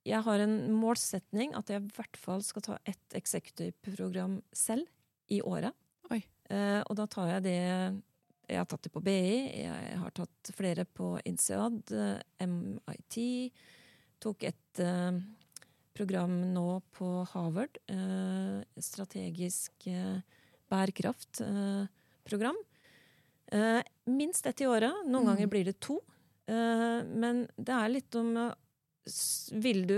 Jeg 0.08 0.24
har 0.26 0.44
en 0.44 0.58
målsetning 0.76 1.56
at 1.56 1.72
jeg 1.72 1.84
i 1.84 1.96
hvert 1.96 2.20
fall 2.20 2.44
skal 2.44 2.66
ta 2.66 2.76
ett 2.88 3.16
executive-program 3.16 4.42
selv 4.56 4.88
i 5.32 5.42
året. 5.44 5.76
Oi. 6.08 6.22
og 6.88 6.94
da 6.96 7.04
tar 7.12 7.28
jeg 7.28 7.44
det 7.44 7.58
Jeg 8.48 8.60
har 8.62 8.68
tatt 8.72 8.86
det 8.86 8.94
på 8.94 9.02
BI, 9.04 9.34
jeg 9.60 9.98
har 10.00 10.14
tatt 10.16 10.52
flere 10.56 10.86
på 10.88 11.20
INSEAD, 11.28 11.92
MIT. 12.40 13.18
Tok 14.24 14.48
et 14.48 14.80
program 15.92 16.38
nå 16.54 16.80
på 16.96 17.28
Harvard. 17.34 17.76
strategisk 18.80 19.90
bærekraft-program. 20.72 22.64
Uh, 23.54 23.82
minst 24.06 24.46
ett 24.46 24.62
i 24.62 24.68
året. 24.68 24.94
Noen 25.06 25.24
mm. 25.24 25.28
ganger 25.28 25.48
blir 25.48 25.66
det 25.66 25.80
to. 25.80 26.00
Uh, 26.50 27.04
men 27.08 27.46
det 27.56 27.74
er 27.74 27.92
litt 27.92 28.16
om 28.16 28.30
uh, 28.38 28.54
Vil 29.52 29.86
du 29.88 29.98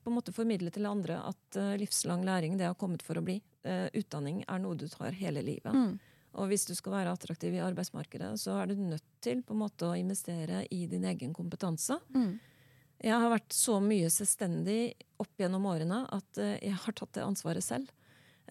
på 0.00 0.10
en 0.10 0.16
måte 0.16 0.32
formidle 0.32 0.72
til 0.72 0.88
andre 0.88 1.18
at 1.28 1.58
livslang 1.80 2.24
læring 2.24 2.56
det 2.56 2.70
har 2.70 2.78
kommet 2.78 3.04
for 3.04 3.18
å 3.18 3.24
bli? 3.24 3.40
utdanning 3.66 4.44
er 4.46 4.60
noe 4.62 4.76
du 4.78 4.84
tar 4.86 5.10
hele 5.18 5.40
livet. 5.42 5.74
Mm. 5.74 5.96
Og 6.38 6.46
hvis 6.52 6.68
du 6.68 6.74
skal 6.78 6.92
være 6.92 7.10
attraktiv 7.16 7.56
i 7.56 7.64
arbeidsmarkedet, 7.66 8.28
så 8.38 8.60
er 8.60 8.70
du 8.70 8.78
nødt 8.78 9.02
til 9.18 9.40
på 9.42 9.56
en 9.56 9.58
måte 9.64 9.88
å 9.88 9.96
investere 9.98 10.60
i 10.70 10.84
din 10.86 11.02
egen 11.10 11.32
kompetanse. 11.34 11.96
Mm. 12.14 12.36
Jeg 13.02 13.18
har 13.24 13.32
vært 13.32 13.50
så 13.50 13.80
mye 13.82 14.06
selvstendig 14.14 14.78
opp 15.18 15.42
gjennom 15.42 15.66
årene 15.66 16.04
at 16.14 16.38
jeg 16.38 16.78
har 16.84 16.94
tatt 16.94 17.16
det 17.18 17.26
ansvaret 17.26 17.66
selv. 17.66 17.90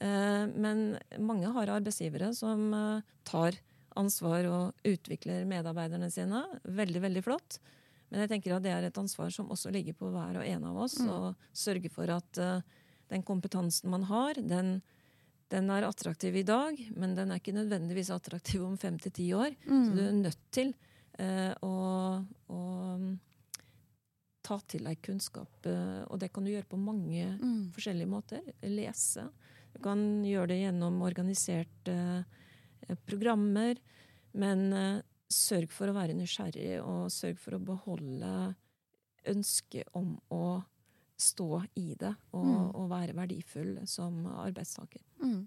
Men 0.03 0.83
mange 1.15 1.55
har 1.55 1.71
arbeidsgivere 1.77 2.33
som 2.35 2.75
tar 3.23 3.55
ansvar 3.99 4.47
og 4.49 4.87
utvikler 4.87 5.45
medarbeiderne 5.49 6.09
sine. 6.13 6.43
Veldig, 6.63 7.01
veldig 7.03 7.23
flott. 7.25 7.59
Men 8.09 8.23
jeg 8.23 8.31
tenker 8.35 8.55
at 8.55 8.65
det 8.65 8.73
er 8.73 8.87
et 8.87 8.99
ansvar 9.01 9.31
som 9.33 9.49
også 9.53 9.71
ligger 9.73 9.95
på 9.97 10.11
hver 10.13 10.39
og 10.39 10.47
en 10.47 10.67
av 10.69 10.81
oss. 10.85 10.97
Mm. 11.01 11.11
Å 11.11 11.55
sørge 11.55 11.91
for 11.93 12.11
at 12.13 12.41
uh, 12.41 12.59
den 13.11 13.25
kompetansen 13.25 13.91
man 13.91 14.05
har, 14.09 14.37
den, 14.37 14.77
den, 15.53 15.71
er 15.73 15.87
attraktiv 15.87 16.37
i 16.37 16.45
dag, 16.47 16.79
men 16.95 17.15
den 17.17 17.33
er 17.33 17.41
ikke 17.41 17.55
nødvendigvis 17.55 18.13
attraktiv 18.13 18.65
om 18.65 18.77
fem 18.81 18.99
til 19.01 19.15
ti 19.15 19.29
år. 19.35 19.55
Mm. 19.65 19.85
Så 19.87 19.95
du 19.97 20.03
er 20.05 20.19
nødt 20.19 20.43
til 20.55 20.75
uh, 21.19 21.53
å, 21.65 21.73
å 22.53 22.61
ta 24.45 24.59
til 24.69 24.85
deg 24.85 25.01
kunnskap. 25.05 25.51
Uh, 25.65 26.05
og 26.05 26.21
det 26.21 26.29
kan 26.35 26.45
du 26.45 26.53
gjøre 26.53 26.69
på 26.69 26.79
mange 26.79 27.31
mm. 27.39 27.73
forskjellige 27.75 28.11
måter. 28.11 28.53
Lese. 28.69 29.25
Du 29.75 29.81
kan 29.83 29.99
gjøre 30.23 30.53
det 30.53 30.61
gjennom 30.61 31.01
organisert 31.03 31.75
Eh, 31.91 32.21
programmer. 33.07 33.79
Men 34.35 34.67
eh, 34.73 35.01
sørg 35.31 35.73
for 35.73 35.89
å 35.89 35.97
være 35.97 36.15
nysgjerrig, 36.17 36.79
og 36.83 37.11
sørg 37.13 37.39
for 37.41 37.57
å 37.57 37.63
beholde 37.73 38.31
ønsket 39.25 39.89
om 39.97 40.15
å 40.33 40.61
stå 41.17 41.61
i 41.79 41.93
det 41.95 42.11
og, 42.35 42.45
mm. 42.45 42.71
og 42.75 42.87
være 42.91 43.15
verdifull 43.15 43.77
som 43.87 44.25
arbeidstaker. 44.27 44.99
Mm. 45.23 45.45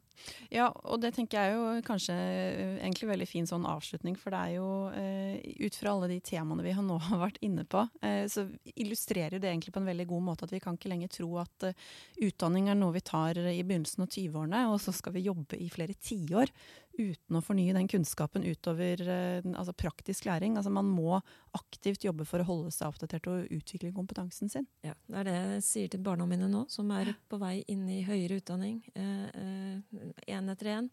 Ja, 0.50 0.70
og 0.88 1.02
det 1.02 1.12
tenker 1.14 1.38
jeg 1.38 1.54
jo 1.54 1.82
kanskje 1.86 2.14
eh, 2.16 2.78
egentlig 2.80 3.10
veldig 3.10 3.28
fin 3.28 3.46
sånn 3.46 3.66
avslutning. 3.68 4.16
For 4.18 4.32
det 4.32 4.40
er 4.40 4.54
jo 4.56 4.70
eh, 4.96 5.36
ut 5.60 5.76
fra 5.78 5.92
alle 5.92 6.08
de 6.10 6.18
temaene 6.24 6.64
vi 6.64 6.72
har 6.74 6.86
nå 6.86 6.96
har 7.10 7.20
vært 7.26 7.40
inne 7.44 7.66
på, 7.68 7.84
eh, 8.00 8.24
så 8.32 8.46
illustrerer 8.74 9.36
det 9.38 9.50
egentlig 9.52 9.74
på 9.76 9.82
en 9.82 9.90
veldig 9.92 10.08
god 10.08 10.26
måte 10.30 10.48
at 10.48 10.56
vi 10.56 10.62
kan 10.64 10.78
ikke 10.78 10.90
lenger 10.90 11.12
tro 11.12 11.30
at 11.42 11.68
uh, 11.68 11.86
utdanning 12.24 12.72
er 12.72 12.78
noe 12.78 12.96
vi 12.96 13.04
tar 13.04 13.38
i 13.38 13.60
begynnelsen 13.60 14.06
av 14.06 14.12
20-årene, 14.14 14.64
og 14.72 14.80
så 14.82 14.94
skal 14.96 15.14
vi 15.14 15.26
jobbe 15.28 15.60
i 15.60 15.68
flere 15.72 15.94
tiår 15.94 16.52
uten 16.98 17.38
å 17.38 17.42
fornye 17.44 17.74
den 17.76 17.88
kunnskapen 17.90 18.44
utover 18.46 19.00
eh, 19.02 19.46
altså 19.54 19.74
praktisk 19.76 20.26
læring. 20.28 20.56
Altså 20.58 20.72
man 20.74 20.88
må 20.90 21.20
aktivt 21.56 22.04
jobbe 22.06 22.26
for 22.28 22.42
å 22.42 22.48
holde 22.48 22.72
seg 22.74 22.90
oppdatert 22.90 23.28
og 23.30 23.52
utvikle 23.54 23.92
kompetansen 23.94 24.50
sin. 24.52 24.66
Ja, 24.86 24.96
Det 25.06 25.20
er 25.20 25.28
det 25.28 25.36
jeg 25.36 25.64
sier 25.68 25.92
til 25.92 26.02
barna 26.04 26.26
mine 26.28 26.50
nå, 26.50 26.64
som 26.72 26.90
er 26.96 27.14
på 27.30 27.40
vei 27.40 27.62
inn 27.70 27.86
i 27.92 28.02
høyere 28.06 28.40
utdanning, 28.42 28.82
én 28.94 29.82
eh, 29.86 30.06
eh, 30.26 30.52
etter 30.54 30.72
én, 30.74 30.92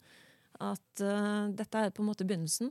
at 0.62 1.00
dette 1.52 1.80
er 1.84 1.90
på 1.92 2.00
en 2.00 2.08
måte 2.08 2.24
begynnelsen. 2.24 2.70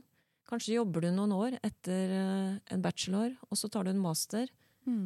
Kanskje 0.50 0.74
jobber 0.74 1.04
du 1.04 1.12
noen 1.14 1.34
år 1.36 1.56
etter 1.62 2.14
en 2.58 2.82
bachelor, 2.82 3.36
og 3.46 3.58
så 3.58 3.70
tar 3.70 3.86
du 3.86 3.92
en 3.92 4.02
master. 4.02 4.50
Mm. 4.86 5.04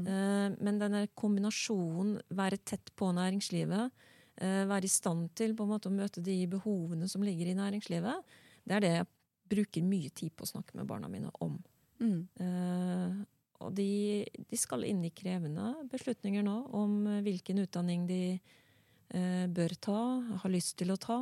Men 0.65 0.79
denne 0.81 1.03
kombinasjonen, 1.13 2.23
være 2.33 2.57
tett 2.65 2.89
på 2.97 3.11
næringslivet, 3.17 3.93
være 4.41 4.89
i 4.89 4.91
stand 4.91 5.29
til 5.37 5.53
på 5.57 5.67
en 5.67 5.73
måte 5.75 5.91
å 5.91 5.93
møte 5.93 6.23
de 6.25 6.37
behovene 6.49 7.09
som 7.11 7.25
ligger 7.27 7.51
i 7.51 7.57
næringslivet, 7.59 8.31
det 8.65 8.77
er 8.77 8.85
det 8.85 8.93
jeg 8.95 9.09
bruker 9.51 9.85
mye 9.87 10.13
tid 10.15 10.33
på 10.37 10.47
å 10.47 10.51
snakke 10.53 10.79
med 10.79 10.89
barna 10.89 11.11
mine 11.11 11.31
om. 11.45 11.59
Mm. 12.01 12.21
Uh, 12.41 13.21
og 13.61 13.75
de, 13.77 14.25
de, 14.49 14.57
skal 14.57 14.87
inn 14.89 15.03
i 15.05 15.13
krevende 15.13 15.75
beslutninger 15.91 16.45
nå 16.47 16.57
om 16.77 16.95
hvilken 17.25 17.61
utdanning 17.65 18.07
de 18.09 18.23
uh, 18.39 19.47
bør 19.53 19.77
ta, 19.77 20.01
har 20.45 20.53
lyst 20.55 20.79
til 20.81 20.95
å 20.95 21.01
ta. 21.01 21.21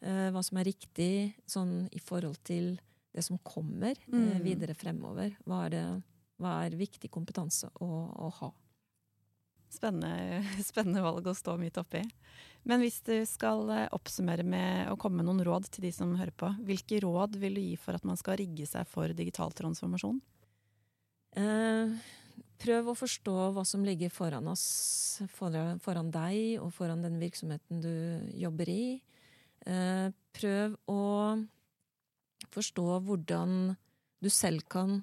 Uh, 0.00 0.28
hva 0.32 0.42
som 0.42 0.58
er 0.58 0.70
riktig 0.70 1.12
sånn 1.48 1.84
i 1.92 2.00
forhold 2.02 2.40
til 2.48 2.74
det 3.10 3.24
som 3.26 3.38
kommer 3.42 3.98
mm. 4.06 4.40
videre 4.44 4.74
fremover. 4.78 5.34
Hva 5.44 5.64
er, 5.66 5.74
det, 5.74 5.84
hva 6.40 6.56
er 6.64 6.78
viktig 6.78 7.10
kompetanse 7.12 7.70
å, 7.82 7.88
å 8.26 8.32
ha? 8.40 8.50
Spennende, 9.70 10.42
spennende, 10.70 11.02
valg 11.04 11.28
å 11.30 11.36
stå 11.36 11.54
midt 11.60 11.78
oppi. 11.80 12.02
Men 12.68 12.82
hvis 12.82 12.98
du 13.06 13.14
skal 13.28 13.64
eh, 13.72 13.86
oppsummere 13.94 14.44
med 14.44 14.90
å 14.90 14.98
komme 15.00 15.20
med 15.20 15.30
noen 15.30 15.44
råd 15.46 15.70
til 15.70 15.86
de 15.86 15.92
som 15.94 16.16
hører 16.18 16.34
på, 16.36 16.50
hvilke 16.66 17.00
råd 17.04 17.38
vil 17.40 17.56
du 17.56 17.62
gi 17.62 17.76
for 17.80 17.96
at 17.96 18.06
man 18.08 18.18
skal 18.20 18.40
rigge 18.40 18.66
seg 18.68 18.88
for 18.90 19.14
digital 19.16 19.54
transformasjon? 19.56 20.18
Eh, 21.38 21.94
prøv 22.60 22.90
å 22.90 22.96
forstå 22.98 23.36
hva 23.54 23.64
som 23.64 23.86
ligger 23.86 24.12
foran 24.12 24.50
oss, 24.50 24.64
foran, 25.32 26.10
deg 26.12 26.58
og 26.60 26.74
foran 26.74 27.06
den 27.06 27.20
virksomheten 27.22 27.80
du 27.84 27.94
jobber 28.40 28.68
i. 28.72 28.82
Eh, 29.64 30.10
prøv 30.36 30.76
å 30.90 31.04
forstå 32.50 32.88
hvordan 33.06 33.76
du 34.20 34.28
selv 34.32 34.66
kan 34.68 34.98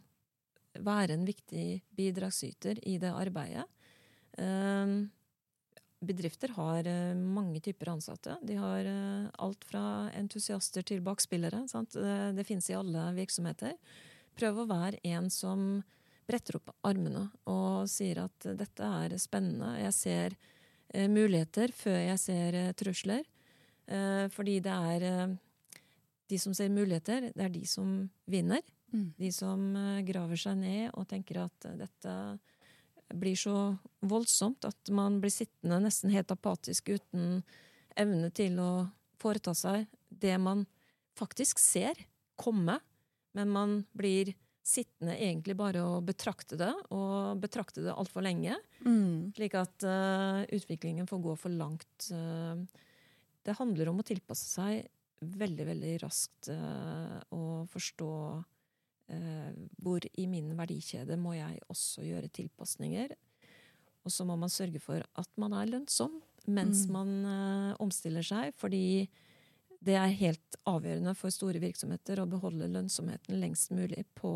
være 0.78 1.16
en 1.16 1.26
viktig 1.26 1.82
bidragsyter 1.98 2.84
i 2.86 3.00
det 3.02 3.16
arbeidet. 3.16 3.66
Eh, 4.38 4.96
bedrifter 6.00 6.54
har 6.58 6.88
eh, 6.88 7.14
mange 7.16 7.62
typer 7.64 7.90
ansatte. 7.96 8.38
De 8.46 8.58
har 8.60 8.86
eh, 8.86 9.28
alt 9.44 9.66
fra 9.66 9.84
entusiaster 10.18 10.86
til 10.86 11.02
bakspillere. 11.06 11.66
Sant? 11.72 11.98
Det, 11.98 12.18
det 12.38 12.48
finnes 12.48 12.70
i 12.70 12.78
alle 12.78 13.10
virksomheter. 13.18 13.78
Prøv 14.38 14.62
å 14.62 14.70
være 14.70 15.02
en 15.10 15.32
som 15.34 15.82
bretter 16.28 16.60
opp 16.60 16.74
armene 16.86 17.28
og 17.48 17.88
sier 17.90 18.20
at 18.26 18.50
dette 18.60 18.92
er 19.02 19.16
spennende. 19.22 19.74
Jeg 19.80 19.96
ser 19.96 20.38
eh, 20.94 21.08
muligheter 21.10 21.74
før 21.76 22.00
jeg 22.02 22.22
ser 22.22 22.58
eh, 22.60 22.74
trusler. 22.78 23.24
Eh, 23.88 24.26
fordi 24.34 24.60
det 24.64 24.76
er 24.76 25.38
de 26.28 26.40
som 26.42 26.54
ser 26.54 26.74
muligheter, 26.74 27.30
det 27.32 27.46
er 27.46 27.54
de 27.54 27.64
som 27.70 28.02
vinner. 28.28 28.62
Mm. 28.92 29.08
De 29.20 29.32
som 29.36 29.64
graver 30.08 30.40
seg 30.40 30.60
ned 30.60 30.92
og 30.94 31.08
tenker 31.08 31.42
at 31.46 31.70
dette 31.80 32.14
blir 33.16 33.38
så 33.40 33.78
voldsomt 34.06 34.66
at 34.68 34.92
man 34.94 35.22
blir 35.24 35.34
sittende 35.34 35.80
nesten 35.84 36.12
helt 36.14 36.32
apatisk 36.34 36.92
uten 36.96 37.42
evne 37.98 38.30
til 38.36 38.60
å 38.62 38.72
foreta 39.22 39.54
seg 39.58 39.88
det 40.10 40.36
man 40.42 40.66
faktisk 41.18 41.60
ser 41.62 41.98
komme, 42.38 42.78
men 43.34 43.50
man 43.54 43.80
blir 43.98 44.36
sittende 44.68 45.16
egentlig 45.16 45.56
bare 45.58 45.82
og 45.86 46.04
betrakte 46.10 46.58
det, 46.60 46.74
og 46.94 47.40
betrakte 47.42 47.86
det 47.86 47.96
altfor 47.96 48.26
lenge. 48.26 48.58
Mm. 48.84 49.32
Slik 49.38 49.56
at 49.58 49.88
uh, 49.88 50.44
utviklingen 50.54 51.08
får 51.08 51.24
gå 51.24 51.36
for 51.40 51.56
langt. 51.56 52.10
Uh, 52.12 52.68
det 53.48 53.56
handler 53.58 53.90
om 53.90 54.04
å 54.04 54.08
tilpasse 54.08 54.50
seg 54.52 54.84
veldig, 55.24 55.70
veldig 55.72 55.94
raskt 56.04 56.52
uh, 56.52 57.18
og 57.34 57.72
forstå 57.72 58.12
hvor 59.80 60.04
i 60.20 60.26
min 60.28 60.50
verdikjede 60.58 61.16
må 61.22 61.38
jeg 61.38 61.62
også 61.72 62.04
gjøre 62.04 62.28
tilpasninger. 62.34 63.14
Og 64.04 64.12
så 64.12 64.26
må 64.28 64.36
man 64.40 64.52
sørge 64.52 64.82
for 64.84 65.00
at 65.00 65.30
man 65.40 65.56
er 65.56 65.70
lønnsom 65.72 66.20
mens 66.48 66.86
mm. 66.88 66.94
man 66.96 67.78
omstiller 67.84 68.24
seg, 68.24 68.54
fordi 68.56 69.08
det 69.84 69.96
er 70.00 70.16
helt 70.20 70.58
avgjørende 70.68 71.14
for 71.18 71.34
store 71.34 71.60
virksomheter 71.64 72.22
å 72.22 72.30
beholde 72.30 72.70
lønnsomheten 72.72 73.40
lengst 73.40 73.72
mulig 73.76 74.06
på 74.18 74.32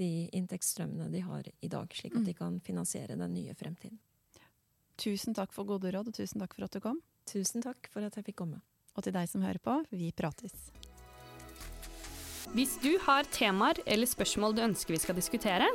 de 0.00 0.28
inntektsstrømmene 0.36 1.10
de 1.12 1.22
har 1.24 1.48
i 1.60 1.68
dag, 1.68 1.90
slik 1.94 2.16
at 2.16 2.24
de 2.24 2.34
mm. 2.34 2.38
kan 2.38 2.60
finansiere 2.64 3.18
den 3.20 3.34
nye 3.36 3.54
fremtiden. 3.54 3.98
Tusen 5.00 5.36
takk 5.36 5.54
for 5.56 5.68
gode 5.68 5.92
råd, 5.92 6.10
og 6.12 6.16
tusen 6.16 6.42
takk 6.42 6.56
for 6.56 6.66
at 6.66 6.76
du 6.76 6.82
kom. 6.84 7.00
Tusen 7.28 7.64
takk 7.64 7.88
for 7.92 8.04
at 8.04 8.16
jeg 8.16 8.30
fikk 8.30 8.40
komme. 8.42 8.60
Og 8.96 9.06
til 9.06 9.16
deg 9.16 9.28
som 9.30 9.44
hører 9.44 9.62
på, 9.64 9.80
vi 9.92 10.12
prates. 10.16 10.70
Hvis 12.54 12.76
du 12.82 12.94
har 13.04 13.28
temaer 13.30 13.82
eller 13.86 14.08
spørsmål 14.08 14.56
du 14.56 14.64
ønsker 14.64 14.96
vi 14.96 15.02
skal 15.02 15.18
diskutere, 15.18 15.68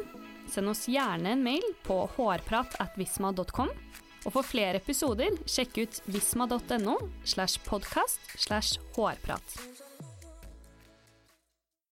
send 0.51 0.69
oss 0.71 0.87
gjerne 0.91 1.35
en 1.35 1.45
mail 1.45 1.65
på 1.85 2.01
hårpratatvisma.com. 2.17 3.71
Og 4.25 4.33
for 4.33 4.45
flere 4.45 4.81
episoder, 4.81 5.37
sjekk 5.45 5.81
ut 5.83 6.01
visma.no 6.09 6.97
slash 7.23 7.61
podkast 7.67 8.33
slash 8.41 8.81
hårprat. 8.97 9.84